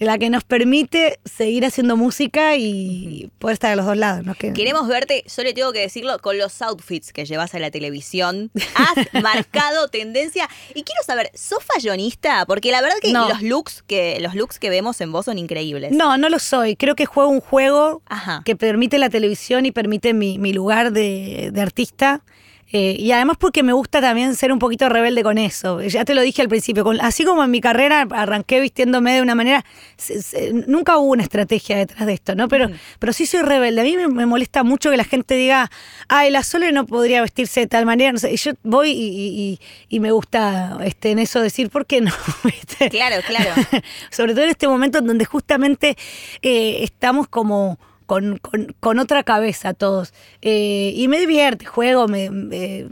la 0.00 0.18
que 0.18 0.28
nos 0.28 0.42
permite 0.42 1.20
seguir 1.24 1.64
haciendo 1.64 1.96
música 1.96 2.56
y 2.56 3.30
poder 3.38 3.52
estar 3.54 3.70
a 3.70 3.76
los 3.76 3.86
dos 3.86 3.96
lados. 3.96 4.26
¿no? 4.26 4.34
Que- 4.34 4.52
Queremos 4.52 4.88
verte, 4.88 5.22
yo 5.36 5.42
le 5.44 5.52
tengo 5.54 5.72
que 5.72 5.78
decirlo, 5.78 6.18
con 6.18 6.36
los 6.36 6.60
outfits 6.62 7.12
que 7.12 7.24
llevas 7.26 7.54
a 7.54 7.60
la 7.60 7.70
televisión. 7.70 8.50
Has 8.74 9.22
marcado 9.22 9.86
tendencia. 9.86 10.48
Y 10.70 10.82
quiero 10.82 11.02
saber, 11.06 11.30
¿sos 11.32 11.62
fallonista? 11.62 12.44
Porque 12.44 12.72
la 12.72 12.80
verdad 12.82 12.96
que 13.00 13.12
No. 13.12 13.28
los 13.28 13.40
looks 13.42 13.84
que 13.86 14.18
los 14.20 14.34
looks 14.34 14.58
que 14.58 14.68
vemos 14.68 15.00
en 15.00 15.12
vos 15.12 15.26
son 15.26 15.38
increíbles. 15.38 15.92
No, 15.92 16.18
no 16.18 16.28
lo 16.28 16.40
soy. 16.40 16.74
Creo 16.74 16.96
que 16.96 17.06
juego 17.06 17.30
un 17.30 17.40
juego 17.40 18.02
Ajá. 18.06 18.42
que 18.44 18.56
permite 18.56 18.98
la 18.98 19.10
televisión 19.10 19.64
y 19.64 19.70
permite 19.70 20.12
mi, 20.12 20.38
mi 20.40 20.52
lugar 20.52 20.90
de, 20.90 21.50
de 21.52 21.60
artista. 21.60 22.22
Eh, 22.72 22.94
y 22.98 23.10
además 23.10 23.36
porque 23.38 23.62
me 23.64 23.72
gusta 23.72 24.00
también 24.00 24.36
ser 24.36 24.52
un 24.52 24.60
poquito 24.60 24.88
rebelde 24.88 25.22
con 25.24 25.38
eso. 25.38 25.80
Ya 25.82 26.04
te 26.04 26.14
lo 26.14 26.22
dije 26.22 26.40
al 26.42 26.48
principio, 26.48 26.84
con- 26.84 27.00
así 27.00 27.24
como 27.24 27.42
en 27.42 27.50
mi 27.50 27.60
carrera 27.60 28.06
arranqué 28.10 28.60
vistiéndome 28.60 29.12
de 29.12 29.22
una 29.22 29.34
manera, 29.34 29.64
se- 29.96 30.22
se- 30.22 30.52
nunca 30.52 30.96
hubo 30.96 31.10
una 31.12 31.24
estrategia 31.24 31.76
detrás 31.76 32.06
de 32.06 32.12
esto, 32.12 32.34
¿no? 32.36 32.46
Pero, 32.48 32.70
pero 33.00 33.12
sí 33.12 33.26
soy 33.26 33.42
rebelde. 33.42 33.80
A 33.80 33.84
mí 33.84 33.96
me, 33.96 34.06
me 34.06 34.24
molesta 34.24 34.62
mucho 34.62 34.90
que 34.90 34.96
la 34.96 35.02
gente 35.04 35.34
diga, 35.34 35.68
ay, 36.08 36.30
la 36.30 36.44
Sole 36.44 36.70
no 36.70 36.86
podría 36.86 37.22
vestirse 37.22 37.60
de 37.60 37.66
tal 37.66 37.86
manera. 37.86 38.12
No 38.12 38.18
sé, 38.18 38.32
y 38.32 38.36
yo 38.36 38.52
voy 38.62 38.90
y, 38.90 38.94
y- 39.08 39.50
y- 39.52 39.60
y 39.96 40.00
me 40.00 40.12
gusta 40.12 40.78
este, 40.84 41.10
en 41.10 41.18
eso 41.18 41.40
decir, 41.40 41.70
¿por 41.70 41.86
qué 41.86 42.00
no? 42.00 42.12
Claro, 42.90 43.16
claro. 43.26 43.50
Sobre 44.10 44.32
todo 44.34 44.44
en 44.44 44.50
este 44.50 44.68
momento 44.68 44.98
en 44.98 45.06
donde 45.06 45.24
justamente 45.24 45.96
eh, 46.40 46.78
estamos 46.82 47.28
como 47.28 47.78
con, 48.10 48.38
con- 48.38 48.74
con 48.80 48.98
otra 48.98 49.22
cabeza 49.22 49.72
todos. 49.72 50.12
Eh, 50.42 50.92
y 50.96 51.06
me 51.06 51.20
divierte, 51.20 51.64
juego, 51.64 52.08
me, 52.08 52.28
me- 52.30 52.86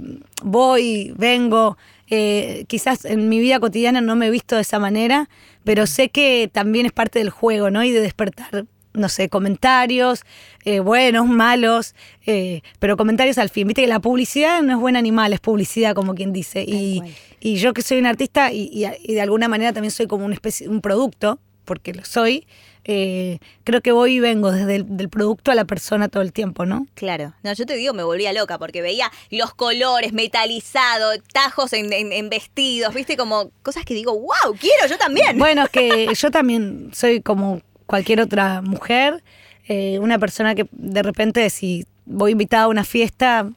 voy, 0.44 1.12
vengo. 1.16 1.76
Eh, 2.08 2.64
quizás 2.68 3.04
en 3.04 3.28
mi 3.28 3.40
vida 3.40 3.58
cotidiana 3.58 4.00
no 4.00 4.14
me 4.14 4.28
he 4.28 4.30
visto 4.30 4.54
de 4.54 4.62
esa 4.62 4.78
manera, 4.78 5.28
pero 5.64 5.88
sé 5.88 6.10
que 6.10 6.48
también 6.52 6.86
es 6.86 6.92
parte 6.92 7.18
del 7.18 7.30
juego, 7.30 7.68
¿no? 7.68 7.82
Y 7.82 7.90
de 7.90 8.00
despertar, 8.00 8.66
no 8.94 9.08
sé, 9.08 9.28
comentarios, 9.28 10.22
eh, 10.64 10.78
buenos, 10.78 11.26
malos, 11.26 11.96
eh, 12.24 12.60
pero 12.78 12.96
comentarios 12.96 13.38
al 13.38 13.48
fin. 13.48 13.66
Viste 13.66 13.82
que 13.82 13.88
la 13.88 13.98
publicidad 14.00 14.62
no 14.62 14.72
es 14.74 14.78
buen 14.78 14.94
animal, 14.96 15.32
es 15.32 15.40
publicidad, 15.40 15.94
como 15.96 16.14
quien 16.14 16.32
dice. 16.32 16.62
Y, 16.62 17.00
y 17.40 17.56
yo 17.56 17.72
que 17.74 17.82
soy 17.82 17.98
un 17.98 18.06
artista 18.06 18.52
y, 18.52 18.70
y- 18.72 18.86
y 19.02 19.14
de 19.14 19.20
alguna 19.20 19.48
manera 19.48 19.72
también 19.72 19.90
soy 19.90 20.06
como 20.06 20.24
una 20.24 20.34
especie, 20.34 20.68
un 20.68 20.80
producto, 20.80 21.40
porque 21.68 21.92
lo 21.92 22.04
soy, 22.04 22.46
eh, 22.84 23.38
creo 23.64 23.82
que 23.82 23.92
voy 23.92 24.14
y 24.14 24.20
vengo 24.20 24.50
desde 24.50 24.76
el 24.76 24.96
del 24.96 25.10
producto 25.10 25.50
a 25.50 25.54
la 25.54 25.66
persona 25.66 26.08
todo 26.08 26.22
el 26.22 26.32
tiempo, 26.32 26.64
¿no? 26.64 26.86
Claro. 26.94 27.34
No, 27.42 27.52
yo 27.52 27.66
te 27.66 27.76
digo, 27.76 27.92
me 27.92 28.02
volvía 28.02 28.32
loca 28.32 28.58
porque 28.58 28.80
veía 28.80 29.12
los 29.30 29.52
colores 29.54 30.12
metalizados, 30.14 31.18
tajos 31.32 31.72
en, 31.74 31.92
en- 31.92 32.12
en 32.12 32.30
vestidos, 32.30 32.94
viste, 32.94 33.16
como 33.18 33.50
cosas 33.62 33.84
que 33.84 33.92
digo, 33.94 34.12
wow, 34.18 34.56
quiero 34.58 34.86
yo 34.88 34.96
también. 34.96 35.38
Bueno, 35.38 35.64
es 35.64 35.68
que 35.70 36.08
yo 36.18 36.30
también 36.30 36.90
soy 36.94 37.20
como 37.20 37.60
cualquier 37.86 38.20
otra 38.22 38.62
mujer, 38.62 39.22
eh, 39.68 39.98
una 40.00 40.18
persona 40.18 40.54
que 40.54 40.66
de 40.72 41.02
repente 41.02 41.48
si 41.50 41.84
voy 42.06 42.32
invitada 42.32 42.64
a 42.64 42.68
una 42.68 42.84
fiesta, 42.84 43.50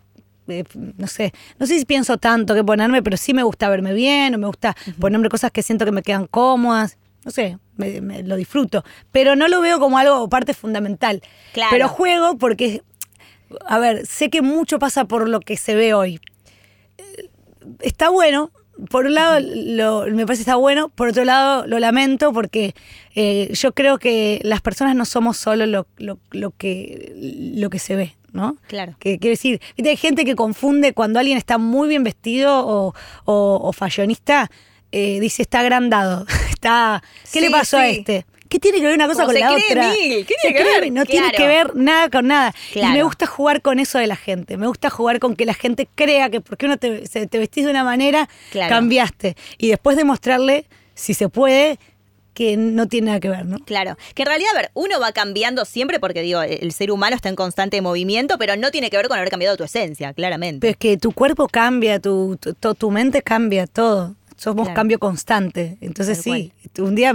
eh, 0.50 0.66
no 0.98 1.08
sé, 1.08 1.32
no 1.58 1.66
sé 1.66 1.80
si 1.80 1.86
pienso 1.86 2.18
tanto 2.18 2.54
que 2.54 2.64
ponerme, 2.66 3.02
pero 3.02 3.16
sí 3.16 3.34
me 3.34 3.44
gusta 3.44 3.70
verme 3.70 3.94
bien, 3.94 4.36
o 4.36 4.38
me 4.38 4.48
gusta 4.48 4.76
ponerme 5.00 5.30
cosas 5.30 5.52
que 5.52 5.64
siento 5.64 5.86
que 5.86 5.92
me 5.94 6.02
quedan 6.04 6.28
cómodas. 6.28 6.98
No 7.24 7.30
sé, 7.32 7.58
me, 7.82 8.02
me- 8.02 8.24
lo 8.24 8.36
disfruto. 8.36 8.84
Pero 9.12 9.36
no 9.36 9.48
lo 9.48 9.60
veo 9.62 9.80
como 9.80 9.98
algo 9.98 10.30
parte 10.30 10.54
fundamental. 10.54 11.22
Claro. 11.54 11.70
Pero 11.72 11.88
juego 11.90 12.38
porque, 12.38 12.82
a 13.68 13.80
ver, 13.80 14.06
sé 14.06 14.30
que 14.30 14.42
mucho 14.42 14.80
pasa 14.80 15.06
por 15.06 15.28
lo 15.28 15.40
que 15.40 15.58
se 15.58 15.76
ve 15.76 15.94
hoy 15.94 16.20
está 17.82 18.10
bueno. 18.10 18.52
Por 18.90 19.06
un 19.06 19.14
lado, 19.14 19.40
lo- 19.42 20.06
me 20.08 20.26
parece 20.26 20.42
está 20.42 20.56
bueno. 20.56 20.90
Por 20.90 21.10
otro 21.10 21.24
lado, 21.24 21.68
lo 21.68 21.78
lamento 21.80 22.34
porque 22.34 22.74
eh, 23.16 23.50
yo 23.54 23.74
creo 23.74 24.00
que 24.00 24.40
las 24.44 24.62
personas 24.62 24.96
no 24.96 25.06
somos 25.06 25.38
solo 25.38 25.66
lo, 25.66 25.88
lo- 25.98 26.18
lo 26.32 26.52
que, 26.52 27.14
lo 27.56 27.70
que 27.70 27.78
se 27.80 27.96
ve, 27.96 28.16
¿no? 28.32 28.58
Claro. 28.68 28.96
Que 28.98 29.20
quiero 29.20 29.34
decir, 29.34 29.62
hay 29.78 29.98
gente 29.98 30.26
que 30.26 30.36
confunde 30.36 30.94
cuando 30.94 31.20
alguien 31.20 31.38
está 31.38 31.58
muy 31.60 31.90
bien 31.90 32.04
vestido 32.04 32.66
o, 32.66 32.96
o, 33.26 33.60
o 33.62 33.74
fashionista, 33.74 34.50
eh, 34.92 35.20
dice 35.20 35.42
está 35.42 35.60
agrandado. 35.60 36.26
está, 36.52 37.02
¿Qué 37.32 37.42
le 37.42 37.48
Sí, 37.48 37.52
pasó 37.54 37.78
a 37.78 37.88
este? 37.88 38.26
¿Qué 38.50 38.60
tiene 38.60 38.80
que 38.80 38.86
ver 38.86 38.96
una 38.96 39.08
cosa 39.08 39.24
Como 39.24 39.28
con 39.28 39.36
se 39.36 39.40
la 39.40 39.48
cree 39.56 39.66
otra? 39.72 39.88
mil, 39.94 40.26
¿qué 40.26 40.34
Se 40.34 40.40
tiene 40.42 40.58
que 40.58 40.64
cree 40.64 40.80
ver? 40.82 40.92
No 40.92 41.06
tiene 41.06 41.32
que 41.32 41.48
ver 41.48 41.74
nada 41.76 42.10
con 42.10 42.28
nada. 42.28 42.54
Y 42.76 42.82
me 42.86 43.02
gusta 43.04 43.26
jugar 43.26 43.62
con 43.62 43.80
eso 43.80 43.98
de 43.98 44.08
la 44.08 44.18
gente. 44.18 44.58
Me 44.58 44.68
gusta 44.68 44.90
jugar 44.90 45.20
con 45.20 45.38
que 45.38 45.46
la 45.46 45.54
gente 45.54 45.88
crea 45.96 46.30
que 46.30 46.42
porque 46.42 46.66
uno 46.66 46.76
te, 46.76 47.08
se- 47.08 47.28
te 47.28 47.38
vestís 47.40 47.64
de 47.64 47.72
una 47.72 47.86
manera, 47.86 48.28
Claro. 48.52 48.70
cambiaste. 48.76 49.38
Y 49.58 49.70
después 49.70 49.96
demostrarle, 49.96 50.66
si 50.96 51.14
se 51.14 51.30
puede, 51.30 51.80
que 52.34 52.58
no 52.58 52.88
tiene 52.88 53.08
nada 53.08 53.20
que 53.22 53.30
ver, 53.30 53.46
¿no? 53.46 53.58
Claro, 53.60 53.96
que 54.16 54.24
en 54.24 54.28
realidad, 54.28 54.52
a 54.54 54.58
ver, 54.58 54.72
uno 54.74 55.00
va 55.00 55.14
cambiando 55.14 55.64
siempre 55.64 56.02
porque 56.02 56.22
digo, 56.22 56.42
el 56.42 56.74
ser 56.74 56.92
humano 56.92 57.16
está 57.16 57.30
en 57.30 57.36
constante 57.38 57.82
movimiento, 57.82 58.38
pero 58.38 58.58
no 58.58 58.70
tiene 58.72 58.90
que 58.90 58.98
ver 58.98 59.08
con 59.08 59.18
haber 59.18 59.30
cambiado 59.30 59.56
tu 59.56 59.64
esencia, 59.64 60.14
claramente. 60.14 60.60
Pero 60.60 60.72
es 60.72 60.78
que 60.78 60.98
tu 60.98 61.14
cuerpo 61.14 61.48
cambia, 61.48 62.02
tu, 62.02 62.38
tu, 62.38 62.76
tu 62.76 62.92
mente 62.92 63.22
cambia, 63.22 63.66
todo. 63.66 64.16
Somos 64.42 64.66
Claro. 64.66 64.76
cambio 64.76 64.98
constante. 64.98 65.78
Entonces 65.82 66.18
Tal 66.24 66.34
sí, 66.34 66.52
un 66.82 66.96
día 66.96 67.14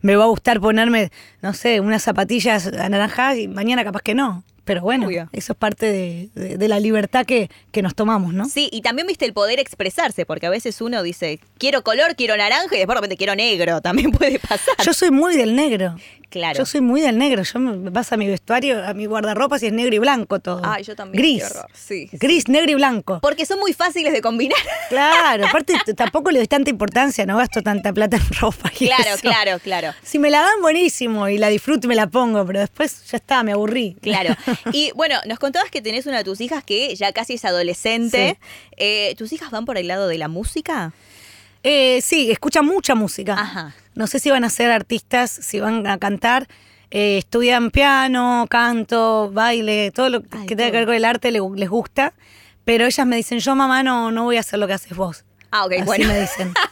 me 0.00 0.16
va 0.16 0.24
a 0.24 0.28
gustar 0.28 0.58
ponerme, 0.58 1.10
no 1.42 1.52
sé, 1.52 1.80
unas 1.80 2.02
zapatillas 2.02 2.66
anaranjadas 2.66 3.36
y 3.36 3.46
mañana 3.46 3.84
capaz 3.84 4.00
que 4.00 4.14
no. 4.14 4.42
Pero 4.64 4.80
bueno, 4.80 5.08
Obvio. 5.08 5.28
eso 5.32 5.52
es 5.52 5.58
parte 5.58 5.86
de, 5.92 6.30
de- 6.34 6.56
de 6.56 6.68
la 6.68 6.78
libertad 6.80 7.26
que, 7.26 7.50
que 7.72 7.82
nos 7.82 7.94
tomamos, 7.96 8.32
¿no? 8.32 8.46
Sí, 8.48 8.70
y 8.72 8.80
también 8.80 9.06
viste 9.08 9.24
el 9.26 9.32
poder 9.34 9.58
expresarse, 9.58 10.24
porque 10.24 10.46
a 10.46 10.50
veces 10.50 10.80
uno 10.80 11.02
dice, 11.02 11.40
quiero 11.58 11.82
color, 11.82 12.14
quiero 12.16 12.36
naranja 12.36 12.74
y 12.74 12.78
después 12.78 12.94
de 12.94 13.00
repente 13.00 13.16
quiero 13.18 13.34
negro, 13.34 13.80
también 13.82 14.10
puede 14.12 14.38
pasar. 14.38 14.74
Yo 14.82 14.94
soy 14.94 15.10
muy 15.10 15.36
del 15.36 15.54
negro. 15.56 15.96
Claro. 16.32 16.56
Yo 16.58 16.64
soy 16.64 16.80
muy 16.80 17.02
del 17.02 17.18
negro. 17.18 17.42
Yo 17.42 17.58
me 17.58 17.90
vas 17.90 18.10
a 18.10 18.16
mi 18.16 18.26
vestuario, 18.26 18.82
a 18.82 18.94
mi 18.94 19.04
guardarropa 19.04 19.58
y 19.60 19.66
es 19.66 19.72
negro 19.74 19.94
y 19.94 19.98
blanco 19.98 20.40
todo. 20.40 20.62
Ay, 20.64 20.82
yo 20.82 20.96
también, 20.96 21.22
Gris. 21.22 21.44
Sí, 21.74 22.08
Gris, 22.12 22.48
negro 22.48 22.70
y 22.70 22.74
blanco. 22.74 23.18
Porque 23.20 23.44
son 23.44 23.60
muy 23.60 23.74
fáciles 23.74 24.12
de 24.14 24.22
combinar. 24.22 24.58
Claro, 24.88 25.46
aparte 25.46 25.74
tampoco 25.96 26.30
le 26.30 26.38
doy 26.38 26.46
tanta 26.46 26.68
importancia, 26.68 27.24
no 27.24 27.38
gasto 27.38 27.62
tanta 27.62 27.92
plata 27.94 28.18
en 28.18 28.22
ropa. 28.40 28.70
y 28.78 28.86
claro, 28.86 29.04
eso. 29.14 29.20
claro, 29.20 29.58
claro. 29.58 29.94
Si 30.02 30.18
me 30.18 30.28
la 30.30 30.40
dan, 30.42 30.60
buenísimo, 30.60 31.28
y 31.28 31.38
la 31.38 31.48
disfruto 31.48 31.86
y 31.86 31.88
me 31.88 31.94
la 31.94 32.08
pongo, 32.08 32.44
pero 32.46 32.60
después 32.60 33.04
ya 33.10 33.16
está, 33.16 33.42
me 33.42 33.52
aburrí. 33.52 33.96
Claro. 34.02 34.34
Y 34.72 34.90
bueno, 34.94 35.16
nos 35.26 35.38
contabas 35.38 35.70
que 35.70 35.80
tenés 35.82 36.06
una 36.06 36.18
de 36.18 36.24
tus 36.24 36.40
hijas 36.40 36.62
que 36.64 36.94
ya 36.94 37.12
casi 37.12 37.34
es 37.34 37.44
adolescente. 37.44 38.38
Eh, 38.76 39.14
¿Tus 39.16 39.32
hijas 39.32 39.50
van 39.50 39.64
por 39.64 39.76
el 39.78 39.88
lado 39.88 40.08
de 40.08 40.18
la 40.18 40.28
música? 40.28 40.92
Eh, 41.62 42.00
sí, 42.02 42.30
escuchan 42.30 42.66
mucha 42.66 42.94
música. 42.94 43.34
Ajá. 43.34 43.74
No 43.94 44.06
sé 44.06 44.18
si 44.18 44.30
van 44.30 44.44
a 44.44 44.50
ser 44.50 44.70
artistas, 44.70 45.30
si 45.30 45.60
van 45.60 45.86
a 45.86 45.98
cantar. 45.98 46.48
Eh, 46.90 47.18
estudian 47.18 47.70
piano, 47.70 48.46
canto, 48.50 49.30
baile, 49.32 49.90
todo 49.92 50.10
lo 50.10 50.22
Ay, 50.30 50.46
que 50.46 50.56
tenga 50.56 50.70
que 50.70 50.76
ver 50.78 50.86
con 50.86 50.94
el 50.94 51.04
arte 51.04 51.30
le- 51.30 51.40
les 51.56 51.68
gusta. 51.70 52.12
Pero 52.64 52.86
ellas 52.86 53.06
me 53.06 53.16
dicen, 53.16 53.38
yo 53.38 53.54
mamá 53.54 53.82
no, 53.82 54.10
no 54.12 54.24
voy 54.24 54.36
a 54.36 54.40
hacer 54.40 54.58
lo 54.58 54.66
que 54.66 54.72
haces 54.74 54.96
vos. 54.96 55.24
Ah, 55.50 55.64
ok, 55.66 55.72
Así 55.74 55.84
bueno. 55.84 56.08
me 56.08 56.20
dicen. 56.20 56.52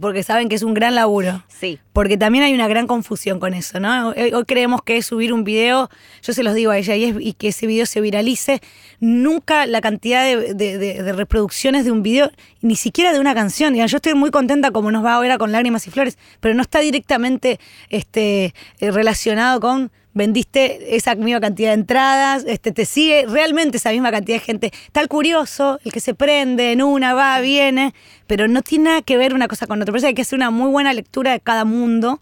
Porque 0.00 0.22
saben 0.22 0.48
que 0.48 0.54
es 0.54 0.62
un 0.62 0.72
gran 0.74 0.94
laburo. 0.94 1.44
Sí. 1.48 1.78
Porque 1.92 2.16
también 2.16 2.42
hay 2.44 2.54
una 2.54 2.66
gran 2.68 2.86
confusión 2.86 3.38
con 3.38 3.52
eso, 3.54 3.78
¿no? 3.80 4.08
Hoy, 4.08 4.32
hoy 4.32 4.44
creemos 4.46 4.82
que 4.82 4.96
es 4.96 5.06
subir 5.06 5.32
un 5.32 5.44
video, 5.44 5.90
yo 6.22 6.32
se 6.32 6.42
los 6.42 6.54
digo 6.54 6.70
a 6.70 6.78
ella, 6.78 6.96
y, 6.96 7.04
es- 7.04 7.16
y 7.20 7.32
que 7.34 7.48
ese 7.48 7.66
video 7.66 7.84
se 7.86 8.00
viralice. 8.00 8.60
Nunca 9.00 9.66
la 9.66 9.80
cantidad 9.80 10.24
de, 10.24 10.54
de- 10.54 10.78
de- 10.78 11.02
de 11.02 11.12
reproducciones 11.12 11.84
de 11.84 11.90
un 11.92 12.02
video, 12.02 12.30
ni 12.62 12.76
siquiera 12.76 13.12
de 13.12 13.20
una 13.20 13.34
canción. 13.34 13.72
Digan, 13.74 13.88
yo 13.88 13.96
estoy 13.96 14.14
muy 14.14 14.30
contenta 14.30 14.70
como 14.70 14.90
nos 14.90 15.04
va 15.04 15.14
ahora 15.14 15.36
con 15.38 15.52
Lágrimas 15.52 15.86
y 15.86 15.90
Flores, 15.90 16.16
pero 16.40 16.54
no 16.54 16.62
está 16.62 16.80
directamente 16.80 17.60
este, 17.90 18.54
eh, 18.80 18.90
relacionado 18.90 19.60
con 19.60 19.92
vendiste 20.14 20.96
esa 20.96 21.14
misma 21.14 21.40
cantidad 21.40 21.70
de 21.70 21.74
entradas, 21.74 22.44
este, 22.46 22.72
te 22.72 22.86
sigue 22.86 23.26
realmente 23.26 23.76
esa 23.76 23.90
misma 23.90 24.10
cantidad 24.10 24.38
de 24.38 24.44
gente. 24.44 24.72
Está 24.86 25.00
el 25.00 25.08
curioso, 25.08 25.78
el 25.84 25.92
que 25.92 26.00
se 26.00 26.14
prende 26.14 26.72
en 26.72 26.82
una, 26.82 27.14
va, 27.14 27.40
viene, 27.40 27.94
pero 28.26 28.48
no 28.48 28.62
tiene 28.62 28.84
nada 28.84 29.02
que 29.02 29.16
ver 29.16 29.34
una 29.34 29.48
cosa 29.48 29.66
con 29.66 29.82
otra. 29.82 29.92
Por 29.92 29.98
eso 29.98 30.06
hay 30.06 30.14
que 30.14 30.22
hacer 30.22 30.36
una 30.36 30.50
muy 30.50 30.70
buena 30.70 30.92
lectura 30.92 31.32
de 31.32 31.40
cada 31.40 31.64
mundo. 31.64 32.20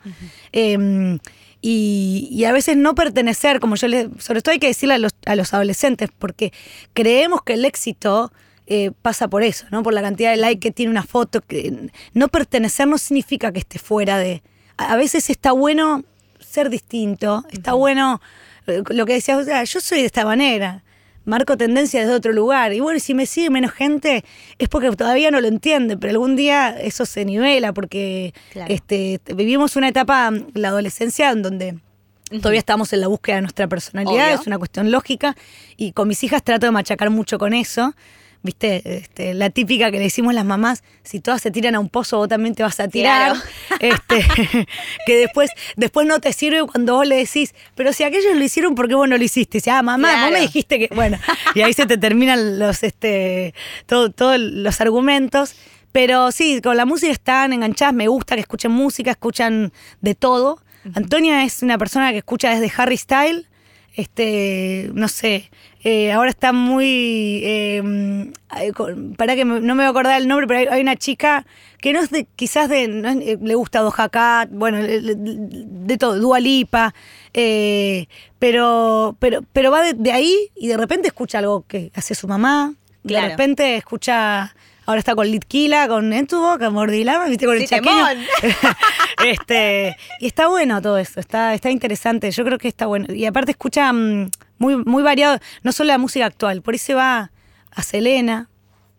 Eh, 0.53 1.19
y, 1.65 2.29
y 2.33 2.45
a 2.45 2.53
veces 2.53 2.77
no 2.77 2.97
pertenecer, 2.97 3.61
como 3.61 3.77
yo 3.77 3.87
les, 3.87 4.09
sobre 4.19 4.43
todo 4.43 4.53
hay 4.53 4.59
que 4.59 4.67
decirle 4.67 4.95
a 4.95 4.99
los, 4.99 5.13
a 5.27 5.37
los 5.37 5.55
adolescentes, 5.55 6.11
porque 6.19 6.53
creemos 6.93 7.43
que 7.43 7.55
el 7.55 7.65
éxito 7.65 8.33
eh, 8.67 8.91
pasa 9.01 9.29
por 9.29 9.45
eso, 9.45 9.67
¿no? 9.71 9.83
Por 9.83 9.95
la 9.95 10.03
cantidad 10.03 10.31
de 10.31 10.39
like 10.39 10.61
que 10.61 10.73
tiene 10.73 10.91
una 10.91 11.05
foto. 11.05 11.41
Que 11.41 11.91
no 12.15 12.29
pertenecer 12.29 12.89
no 12.89 12.99
significa 12.99 13.53
que 13.53 13.61
esté 13.61 13.79
fuera 13.79 14.19
de. 14.19 14.43
A 14.77 14.97
veces 14.97 15.31
está 15.31 15.53
bueno 15.53 16.05
ser 16.53 16.71
distinto, 16.71 17.45
está 17.51 17.73
bueno 17.73 18.21
eh, 18.67 18.83
lo 18.91 19.07
que 19.07 19.15
decías, 19.15 19.39
o 19.39 19.45
sea, 19.45 19.65
yo 19.65 19.81
soy 19.81 20.01
de 20.01 20.07
esta 20.07 20.25
manera. 20.25 20.83
Marco 21.25 21.57
tendencias 21.57 22.09
de 22.09 22.15
otro 22.15 22.33
lugar. 22.33 22.73
Y 22.73 22.81
bueno, 22.81 22.99
si 22.99 23.15
me 23.15 23.27
sigue 23.27 23.49
menos 23.49 23.71
gente 23.71 24.25
es 24.59 24.69
porque 24.69 24.91
todavía 24.91 25.31
no 25.31 25.41
lo 25.41 25.47
entiende, 25.47 25.97
pero 25.97 26.11
algún 26.11 26.35
día 26.35 26.71
eso 26.81 27.07
se 27.07 27.25
nivela 27.25 27.73
porque 27.73 28.35
Claro. 28.53 28.75
este, 28.75 29.21
vivimos 29.35 29.77
una 29.77 29.89
etapa, 29.89 30.33
la 30.55 30.69
adolescencia, 30.69 31.31
en 31.31 31.43
donde 31.43 31.79
todavía 32.41 32.59
estamos 32.59 32.93
en 32.93 33.03
la 33.03 33.07
búsqueda 33.07 33.37
de 33.37 33.43
nuestra 33.43 33.69
personalidad, 33.69 34.27
Obvio. 34.33 34.41
es 34.41 34.47
una 34.49 34.59
cuestión 34.59 34.91
lógica. 34.91 35.37
Y 35.77 35.93
con 35.93 36.09
mis 36.09 36.25
hijas 36.25 36.43
trato 36.43 36.67
de 36.67 36.73
machacar 36.73 37.09
mucho 37.11 37.39
con 37.39 37.53
eso. 37.55 37.95
Viste, 38.45 38.83
este, 38.97 39.35
la 39.35 39.51
típica 39.51 39.93
que 39.93 39.99
le 39.99 40.05
decimos 40.05 40.35
las 40.35 40.45
mamás, 40.45 40.83
si 41.05 41.21
todas 41.21 41.41
se 41.41 41.53
tiran 41.53 41.77
a 41.77 41.81
un 41.81 41.89
pozo, 41.89 42.17
vos 42.19 42.29
también 42.29 42.55
te 42.57 42.65
vas 42.65 42.81
a 42.81 42.89
tirar. 42.89 43.33
Claro. 43.33 43.45
Este, 43.81 44.67
que 45.07 45.17
después, 45.17 45.51
después 45.77 46.07
no 46.07 46.21
te 46.21 46.33
sirve 46.33 46.65
cuando 46.67 46.95
vos 46.97 47.07
le 47.07 47.17
decís, 47.17 47.55
pero 47.75 47.93
si 47.93 48.03
aquellos 48.05 48.37
lo 48.37 48.43
hicieron, 48.45 48.75
¿por 48.75 48.89
qué 48.89 48.95
vos 48.95 49.09
no 49.09 49.17
lo 49.17 49.25
hiciste? 49.25 49.59
Y 49.59 49.61
dice, 49.61 49.71
ah, 49.71 49.83
mamá, 49.83 50.25
vos 50.25 50.33
me 50.33 50.41
dijiste 50.41 50.79
que. 50.79 50.95
Bueno, 50.95 51.19
y 51.55 51.61
ahí 51.63 51.73
se 51.73 51.87
te 51.87 51.97
terminan 51.99 52.59
los, 52.59 52.83
este, 52.83 53.55
todo- 53.87 54.11
todos 54.11 54.39
los 54.41 54.81
argumentos. 54.81 55.55
Pero 55.93 56.33
sí, 56.33 56.61
con 56.63 56.77
la 56.77 56.87
música 56.87 57.13
están 57.13 57.53
enganchadas, 57.53 57.93
me 57.95 58.09
gusta 58.09 58.35
que 58.35 58.41
escuchen 58.41 58.71
música, 58.73 59.11
escuchan 59.11 59.73
de 60.01 60.15
todo. 60.15 60.59
Antonia 60.95 61.45
es 61.45 61.63
una 61.63 61.77
persona 61.79 62.11
que 62.13 62.19
escucha 62.19 62.51
desde 62.59 62.73
Harry 62.77 62.97
Style, 62.97 63.47
este, 63.95 64.91
no 64.95 65.09
sé, 65.09 65.51
eh, 65.85 66.13
ahora 66.13 66.31
está 66.31 66.53
muy, 66.53 67.41
eh, 67.45 68.31
con- 68.75 69.15
para 69.15 69.35
que 69.37 69.45
me- 69.45 69.61
no 69.61 69.75
me 69.75 69.83
voy 69.83 69.87
a 69.87 69.91
acordar 69.91 70.21
el 70.21 70.29
nombre, 70.29 70.47
pero 70.47 70.61
hay, 70.61 70.67
hay 70.67 70.81
una 70.83 70.97
chica 70.97 71.45
que 71.81 71.93
no 71.93 72.01
es 72.01 72.11
de, 72.11 72.27
quizás 72.37 72.69
de, 72.69 72.89
no 72.89 73.09
es- 73.09 73.17
eh, 73.29 73.39
le 73.43 73.55
gusta 73.55 73.81
Doja 73.81 74.09
Cat, 74.09 74.49
bueno, 74.53 74.79
le- 74.81 75.15
de 75.17 75.99
todo, 75.99 76.19
Dua 76.19 76.41
Lipa, 76.41 76.95
eh, 77.35 78.07
pero, 78.39 79.17
pero, 79.19 79.41
pero 79.53 79.71
va 79.71 79.83
de, 79.83 79.95
de 79.95 80.13
ahí 80.13 80.37
y 80.57 80.69
de 80.69 80.77
repente 80.77 81.09
escucha 81.09 81.39
algo 81.39 81.65
que 81.67 81.91
hace 81.95 82.15
su 82.15 82.29
mamá, 82.29 82.75
Claro. 83.05 83.25
de 83.25 83.31
repente 83.31 83.77
escucha, 83.77 84.55
ahora 84.87 84.99
está 84.99 85.15
con 85.15 85.31
Litquila, 85.31 85.89
con 85.89 86.13
Entubo, 86.13 86.59
con 86.59 86.73
Mordilama, 86.75 87.27
viste, 87.27 87.47
con 87.47 87.57
el 87.57 87.67
chaqueño. 87.69 88.05
este, 89.27 89.97
y 90.21 90.27
está 90.27 90.49
bueno 90.49 90.81
todo 90.83 90.99
eso, 90.99 91.21
está, 91.21 91.55
está 91.55 91.71
interesante, 91.71 92.31
yo 92.31 92.45
creo 92.45 92.59
que 92.59 92.69
está 92.69 92.87
bueno. 92.87 93.13
Y 93.13 93.27
aparte 93.27 93.53
escucha 93.53 93.93
mm, 93.93 94.31
muy, 94.59 94.77
muy 94.77 95.03
variado, 95.03 95.39
no 95.63 95.73
solo 95.73 95.89
la 95.89 95.99
música 95.99 96.27
actual, 96.27 96.63
por 96.63 96.75
ahí 96.75 96.79
se 96.79 96.95
va 96.95 97.31
a 97.71 97.83
Selena, 97.83 98.49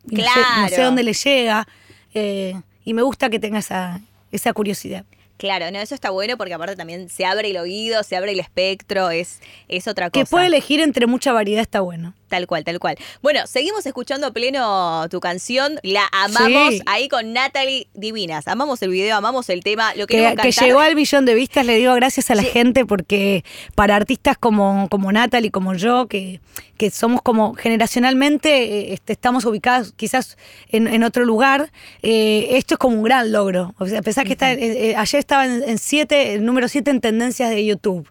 no 0.06 0.18
sé- 0.24 0.30
no, 0.62 0.70
sé, 0.70 0.82
dónde 0.82 1.04
le 1.04 1.14
llega, 1.14 1.68
eh, 2.14 2.60
y 2.86 2.94
me 2.94 3.02
gusta 3.02 3.30
que 3.30 3.40
tenga 3.40 3.60
esa, 3.60 4.02
esa 4.32 4.54
curiosidad. 4.54 5.06
Claro, 5.38 5.70
no, 5.72 5.80
eso 5.80 5.96
está 5.96 6.10
bueno 6.12 6.38
porque 6.38 6.54
aparte 6.54 6.76
también 6.76 7.10
se 7.10 7.26
abre 7.26 7.50
el 7.50 7.58
oído, 7.58 8.04
se 8.04 8.16
abre 8.16 8.32
el 8.32 8.40
espectro, 8.40 9.10
es, 9.10 9.42
es 9.68 9.88
otra 9.88 10.10
cosa. 10.10 10.24
Que 10.24 10.30
puede 10.30 10.46
elegir 10.46 10.80
entre 10.80 11.06
mucha 11.08 11.34
variedad 11.34 11.62
está 11.62 11.82
bueno. 11.82 12.14
Tal 12.34 12.48
cual, 12.48 12.64
tal 12.64 12.80
cual. 12.80 12.96
Bueno, 13.22 13.46
seguimos 13.46 13.86
escuchando 13.86 14.26
a 14.26 14.32
pleno 14.32 15.08
tu 15.12 15.20
canción. 15.20 15.80
La 15.84 16.02
amamos 16.12 16.74
Sí. 16.74 16.82
ahí 16.88 17.08
con 17.08 17.32
Natalie 17.32 17.86
Divinas. 17.94 18.48
Amamos 18.48 18.82
el 18.82 18.90
video, 18.90 19.16
amamos 19.16 19.50
el 19.50 19.64
tema. 19.64 19.94
Lo 19.94 20.08
Que, 20.08 20.34
llegó 20.60 20.80
al 20.80 20.96
billón 20.96 21.26
de 21.26 21.36
vistas, 21.36 21.64
le 21.64 21.76
digo 21.76 21.94
gracias 21.94 22.32
a 22.32 22.36
la 22.36 22.42
Sí. 22.42 22.50
gente 22.50 22.88
porque 22.88 23.44
para 23.76 23.96
artistas 23.96 24.36
como, 24.36 24.88
como 24.90 25.12
Natalie, 25.12 25.52
como 25.52 25.76
yo, 25.76 26.08
que, 26.08 26.42
que 26.78 26.90
somos 26.90 27.22
como 27.22 27.54
generacionalmente, 27.54 28.50
eh, 28.64 28.94
este, 28.94 29.14
estamos 29.14 29.46
ubicados 29.46 29.94
quizás 29.96 30.36
en, 30.70 30.88
en 30.88 31.04
otro 31.04 31.26
lugar, 31.26 31.72
eh, 32.02 32.48
esto 32.58 32.74
es 32.74 32.78
como 32.80 32.98
un 32.98 33.04
gran 33.04 33.32
logro. 33.32 33.76
O 33.78 33.86
sea, 33.86 34.02
pensás 34.02 34.26
que 34.26 34.34
está, 34.34 34.54
eh, 34.54 34.58
eh, 34.90 34.96
ayer 34.98 35.20
estaba 35.20 35.46
en, 35.46 35.62
en 35.70 35.78
siete, 35.78 36.34
el 36.34 36.44
número 36.46 36.68
7 36.68 36.90
en 36.90 37.00
tendencias 37.00 37.52
de 37.52 37.64
YouTube. 37.64 38.10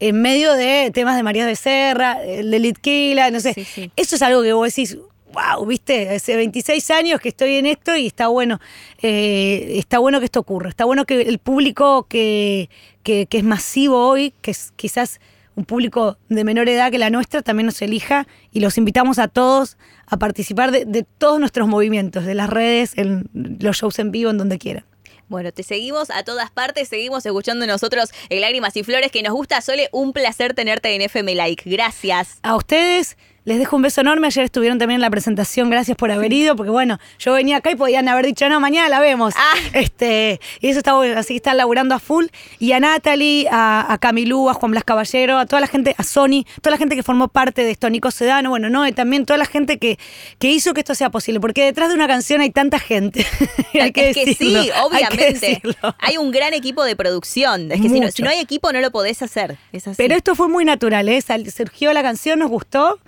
En 0.00 0.22
medio 0.22 0.54
de 0.54 0.90
temas 0.92 1.16
de 1.16 1.22
María 1.22 1.46
Becerra, 1.46 2.22
el 2.24 2.50
de 2.50 2.58
Litquila, 2.60 3.30
no 3.30 3.40
sé. 3.40 3.54
Sí, 3.54 3.64
sí. 3.64 3.90
Eso 3.96 4.16
es 4.16 4.22
algo 4.22 4.42
que 4.42 4.52
vos 4.52 4.66
decís, 4.68 4.96
wow, 5.32 5.64
viste, 5.66 6.08
hace 6.10 6.36
26 6.36 6.90
años 6.90 7.20
que 7.20 7.28
estoy 7.28 7.56
en 7.56 7.66
esto 7.66 7.96
y 7.96 8.06
está 8.06 8.28
bueno, 8.28 8.60
eh, 9.02 9.74
está 9.76 9.98
bueno 9.98 10.18
que 10.20 10.26
esto 10.26 10.40
ocurra, 10.40 10.68
está 10.68 10.84
bueno 10.84 11.04
que 11.04 11.22
el 11.22 11.38
público 11.38 12.06
que, 12.08 12.70
que, 13.02 13.26
que 13.26 13.38
es 13.38 13.44
masivo 13.44 14.08
hoy, 14.08 14.32
que 14.40 14.50
es 14.50 14.72
quizás 14.76 15.20
un 15.54 15.64
público 15.64 16.16
de 16.28 16.44
menor 16.44 16.68
edad 16.68 16.90
que 16.90 16.98
la 16.98 17.10
nuestra, 17.10 17.42
también 17.42 17.66
nos 17.66 17.82
elija 17.82 18.28
y 18.52 18.60
los 18.60 18.78
invitamos 18.78 19.18
a 19.18 19.26
todos 19.26 19.76
a 20.06 20.16
participar 20.16 20.70
de, 20.70 20.84
de 20.84 21.02
todos 21.02 21.40
nuestros 21.40 21.66
movimientos, 21.66 22.24
de 22.24 22.34
las 22.34 22.48
redes, 22.48 22.96
en 22.96 23.28
los 23.34 23.76
shows 23.76 23.98
en 23.98 24.12
vivo, 24.12 24.30
en 24.30 24.38
donde 24.38 24.58
quieran. 24.58 24.84
Bueno, 25.28 25.52
te 25.52 25.62
seguimos 25.62 26.10
a 26.10 26.24
todas 26.24 26.50
partes, 26.50 26.88
seguimos 26.88 27.24
escuchando 27.26 27.66
nosotros 27.66 28.10
el 28.30 28.40
Lágrimas 28.40 28.76
y 28.76 28.82
Flores 28.82 29.12
que 29.12 29.22
nos 29.22 29.34
gusta. 29.34 29.60
Sole, 29.60 29.90
un 29.92 30.12
placer 30.14 30.54
tenerte 30.54 30.94
en 30.94 31.02
FM 31.02 31.34
Like. 31.34 31.68
Gracias. 31.68 32.38
A 32.42 32.56
ustedes 32.56 33.16
les 33.48 33.58
dejo 33.58 33.76
un 33.76 33.82
beso 33.82 34.02
enorme. 34.02 34.26
Ayer 34.26 34.44
estuvieron 34.44 34.78
también 34.78 34.96
en 34.96 35.00
la 35.00 35.10
presentación. 35.10 35.70
Gracias 35.70 35.96
por 35.96 36.10
haber 36.10 36.32
ido, 36.32 36.54
porque 36.54 36.70
bueno, 36.70 36.98
yo 37.18 37.32
venía 37.32 37.56
acá 37.56 37.70
y 37.70 37.76
podían 37.76 38.06
haber 38.06 38.26
dicho, 38.26 38.46
no, 38.48 38.60
mañana 38.60 38.88
la 38.90 39.00
vemos. 39.00 39.34
Ah. 39.36 39.54
Este, 39.72 40.40
y 40.60 40.68
eso 40.68 40.78
está 40.78 40.94
bueno, 40.94 41.18
así 41.18 41.28
que 41.28 41.36
están 41.36 41.56
laburando 41.56 41.94
a 41.94 41.98
full. 41.98 42.26
Y 42.58 42.72
a 42.72 42.80
Natalie, 42.80 43.48
a, 43.50 43.92
a 43.92 43.98
Camilú, 43.98 44.50
a 44.50 44.54
Juan 44.54 44.72
Blas 44.72 44.84
Caballero, 44.84 45.38
a 45.38 45.46
toda 45.46 45.60
la 45.60 45.66
gente, 45.66 45.94
a 45.96 46.02
Sony, 46.02 46.44
toda 46.60 46.72
la 46.72 46.78
gente 46.78 46.94
que 46.94 47.02
formó 47.02 47.28
parte 47.28 47.64
de 47.64 47.70
esto, 47.70 47.88
Nico 47.88 48.10
Sedano, 48.10 48.50
bueno, 48.50 48.68
no, 48.68 48.86
y 48.86 48.92
también 48.92 49.24
toda 49.24 49.38
la 49.38 49.46
gente 49.46 49.78
que, 49.78 49.98
que 50.38 50.50
hizo 50.50 50.74
que 50.74 50.80
esto 50.80 50.94
sea 50.94 51.10
posible, 51.10 51.40
porque 51.40 51.64
detrás 51.64 51.88
de 51.88 51.94
una 51.94 52.06
canción 52.06 52.42
hay 52.42 52.50
tanta 52.50 52.78
gente. 52.78 53.26
hay 53.80 53.92
que 53.92 54.10
es 54.10 54.16
que 54.16 54.26
decirlo, 54.26 54.62
sí, 54.62 54.70
hay 54.70 54.72
que 54.72 54.80
obviamente. 54.80 55.62
Hay, 56.00 56.18
un 56.18 56.30
gran 56.30 56.52
equipo 56.52 56.84
de 56.84 56.96
producción. 56.96 57.72
Es 57.72 57.80
que 57.80 57.88
si 57.88 58.00
no, 58.00 58.10
si 58.10 58.22
no 58.22 58.28
hay 58.28 58.40
equipo 58.40 58.72
no 58.72 58.80
lo 58.80 58.90
podés 58.90 59.22
hacer. 59.22 59.56
Es 59.72 59.86
así. 59.88 59.96
Pero 59.96 60.14
esto 60.14 60.34
fue 60.34 60.48
muy 60.48 60.64
natural, 60.64 61.08
¿eh? 61.08 61.22
Surgió 61.22 61.92
la 61.92 62.02
canción, 62.02 62.40
nos 62.40 62.50
gustó, 62.50 62.98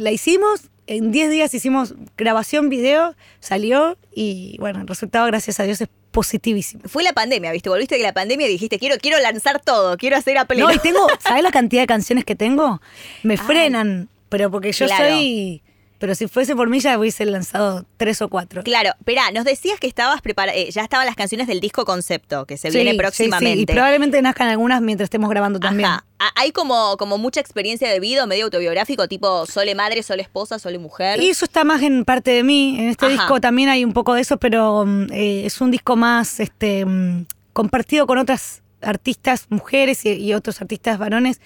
la 0.00 0.10
hicimos, 0.10 0.70
en 0.86 1.12
10 1.12 1.30
días 1.30 1.52
hicimos 1.54 1.94
grabación, 2.16 2.68
video, 2.70 3.14
salió 3.38 3.98
y 4.14 4.56
bueno, 4.58 4.80
el 4.80 4.86
resultado, 4.88 5.26
gracias 5.26 5.60
a 5.60 5.64
Dios, 5.64 5.80
es 5.80 5.88
positivísimo. 6.10 6.82
Fue 6.86 7.02
la 7.02 7.12
pandemia, 7.12 7.52
¿viste? 7.52 7.68
Volviste 7.68 7.96
de 7.96 8.02
la 8.02 8.14
pandemia 8.14 8.46
y 8.48 8.50
dijiste, 8.50 8.78
quiero, 8.78 8.96
quiero 9.00 9.18
lanzar 9.20 9.60
todo, 9.60 9.96
quiero 9.98 10.16
hacer 10.16 10.38
a 10.38 10.46
pleno. 10.46 10.68
No, 10.68 10.74
y 10.74 10.78
tengo, 10.78 11.06
¿sabes 11.20 11.42
la 11.42 11.50
cantidad 11.50 11.82
de 11.82 11.86
canciones 11.86 12.24
que 12.24 12.34
tengo? 12.34 12.80
Me 13.22 13.34
Ay. 13.34 13.38
frenan, 13.38 14.08
pero 14.30 14.50
porque 14.50 14.72
yo 14.72 14.86
Claro. 14.86 15.04
soy 15.10 15.62
Pero 16.00 16.14
si 16.14 16.26
fuese 16.28 16.56
por 16.56 16.70
mí 16.70 16.80
ya 16.80 16.98
hubiese 16.98 17.26
lanzado 17.26 17.84
tres 17.98 18.22
o 18.22 18.28
cuatro. 18.28 18.62
Claro, 18.64 18.90
espera, 18.98 19.30
nos 19.32 19.44
decías 19.44 19.78
que 19.78 19.86
estabas 19.86 20.22
prepara 20.22 20.54
eh, 20.54 20.70
ya 20.70 20.82
estaban 20.82 21.04
las 21.04 21.14
canciones 21.14 21.46
del 21.46 21.60
disco 21.60 21.84
concepto, 21.84 22.46
que 22.46 22.56
se 22.56 22.70
Sí, 22.70 22.76
viene 22.78 22.92
sí, 22.92 22.96
próximamente. 22.96 23.54
sí, 23.56 23.62
Y 23.62 23.66
probablemente 23.66 24.20
nazcan 24.22 24.48
algunas 24.48 24.80
mientras 24.80 25.04
estemos 25.06 25.28
grabando 25.28 25.60
también. 25.60 25.90
Ajá. 25.90 26.04
Hay 26.36 26.52
como, 26.52 26.96
como 26.96 27.18
mucha 27.18 27.40
experiencia 27.40 27.90
de 27.90 28.00
vida, 28.00 28.24
medio 28.26 28.46
autobiográfico, 28.46 29.08
tipo 29.08 29.44
Sole 29.44 29.74
madre, 29.74 30.02
Sole 30.02 30.22
esposa, 30.22 30.58
Sole 30.58 30.78
mujer. 30.78 31.20
Y 31.20 31.28
eso 31.28 31.44
está 31.44 31.64
más 31.64 31.82
en 31.82 32.06
parte 32.06 32.30
de 32.30 32.44
mí. 32.44 32.76
En 32.78 32.88
este 32.88 33.04
Ajá. 33.04 33.14
disco 33.14 33.38
también 33.40 33.68
hay 33.68 33.84
un 33.84 33.92
poco 33.92 34.14
de 34.14 34.22
eso, 34.22 34.38
pero 34.38 34.86
mm, 34.86 35.12
eh, 35.12 35.42
es 35.44 35.60
un 35.60 35.70
disco 35.70 35.96
más 35.96 36.40
este, 36.40 36.86
mm, 36.86 37.26
compartido 37.52 38.06
con 38.06 38.16
otras 38.16 38.62
artistas 38.80 39.46
mujeres 39.50 40.06
y, 40.06 40.12
y 40.14 40.32
otros 40.32 40.62
artistas 40.62 40.98
varones. 40.98 41.40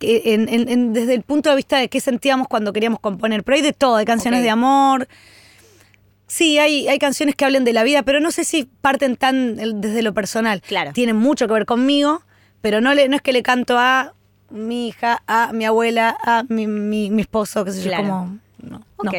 En- 0.00 0.48
en- 0.48 0.68
en- 0.68 0.92
desde 0.92 1.14
el 1.14 1.22
punto 1.22 1.50
de 1.50 1.56
vista 1.56 1.78
de 1.78 1.88
qué 1.88 2.00
sentíamos 2.00 2.48
cuando 2.48 2.72
queríamos 2.72 3.00
componer. 3.00 3.42
Pero 3.44 3.56
hay 3.56 3.62
de 3.62 3.72
todo, 3.72 3.96
hay 3.96 4.04
canciones 4.04 4.40
Ok. 4.40 4.44
de 4.44 4.50
amor. 4.50 5.08
Sí, 6.26 6.58
hay, 6.58 6.88
hay 6.88 6.98
canciones 6.98 7.36
que 7.36 7.44
hablen 7.44 7.64
de 7.64 7.72
la 7.72 7.84
vida, 7.84 8.02
pero 8.02 8.18
no 8.20 8.30
sé 8.32 8.42
si 8.44 8.64
parten 8.80 9.16
tan 9.16 9.56
desde 9.80 10.02
lo 10.02 10.12
personal. 10.12 10.60
Claro. 10.60 10.92
Tienen 10.92 11.16
mucho 11.16 11.46
que 11.46 11.54
ver 11.54 11.66
conmigo, 11.66 12.22
pero 12.60 12.80
no, 12.80 12.94
le, 12.94 13.08
no 13.08 13.16
es 13.16 13.22
que 13.22 13.32
le 13.32 13.42
canto 13.44 13.78
a 13.78 14.12
mi 14.50 14.88
hija, 14.88 15.22
a 15.26 15.52
mi 15.52 15.64
abuela, 15.64 16.16
a 16.22 16.44
mi, 16.48 16.66
mi, 16.66 17.10
mi 17.10 17.22
esposo, 17.22 17.64
qué 17.64 17.72
sé 17.72 17.82
yo, 17.82 17.96
como... 17.96 18.38
No, 18.60 18.82
no. 19.02 19.10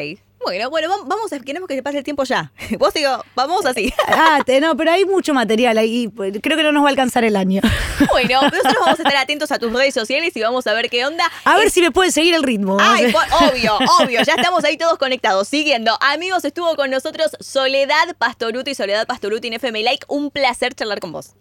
Bueno, 0.48 0.70
bueno, 0.70 0.88
vam- 0.90 1.04
vamos 1.08 1.34
a, 1.34 1.40
queremos 1.40 1.68
que 1.68 1.76
se 1.76 1.84
pase 1.84 1.98
el 1.98 2.04
tiempo 2.06 2.24
ya. 2.24 2.54
Vos 2.80 2.94
digo, 2.94 3.22
vamos 3.36 3.66
así. 3.66 3.94
Ah, 4.08 4.40
te- 4.46 4.62
no, 4.62 4.78
pero 4.78 4.92
hay 4.92 5.04
mucho 5.04 5.34
material 5.34 5.78
ahí. 5.78 6.08
pues, 6.08 6.34
Creo 6.42 6.56
que 6.56 6.64
no 6.64 6.72
nos 6.72 6.84
va 6.84 6.88
a 6.88 6.92
alcanzar 6.92 7.24
el 7.26 7.36
año. 7.36 7.62
Bueno, 8.12 8.42
nosotros 8.44 8.74
vamos 8.80 9.00
a 9.00 9.04
estar 9.04 9.16
atentos 9.18 9.52
a 9.52 9.60
tus 9.60 9.74
redes 9.74 9.94
sociales 9.94 10.36
y 10.38 10.42
vamos 10.42 10.66
a 10.68 10.74
ver 10.74 10.90
qué 10.90 11.06
onda. 11.06 11.30
A 11.44 11.58
ver 11.58 11.70
si 11.72 11.82
me 11.82 11.92
pueden 11.92 12.12
seguir 12.12 12.34
el 12.36 12.44
ritmo. 12.44 12.78
Ay, 12.80 13.14
obvio, 13.42 13.76
obvio, 14.00 14.22
ya 14.24 14.36
estamos 14.36 14.64
ahí 14.64 14.78
todos 14.78 14.98
conectados, 14.98 15.48
siguiendo. 15.48 15.98
Amigos, 16.00 16.46
estuvo 16.46 16.76
con 16.76 16.90
nosotros 16.92 17.32
Soledad 17.40 18.16
Pastoruto 18.18 18.70
y 18.70 18.76
Soledad 18.76 19.06
Pastoruto 19.08 19.46
en 19.48 19.54
FM 19.54 19.84
Like. 19.84 20.06
Un 20.08 20.32
placer 20.32 20.74
charlar 20.76 21.00
con 21.00 21.12
vos. 21.12 21.32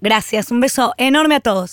Gracias, 0.00 0.50
un 0.50 0.60
beso 0.60 0.94
enorme 0.98 1.36
a 1.36 1.40
todos. 1.40 1.72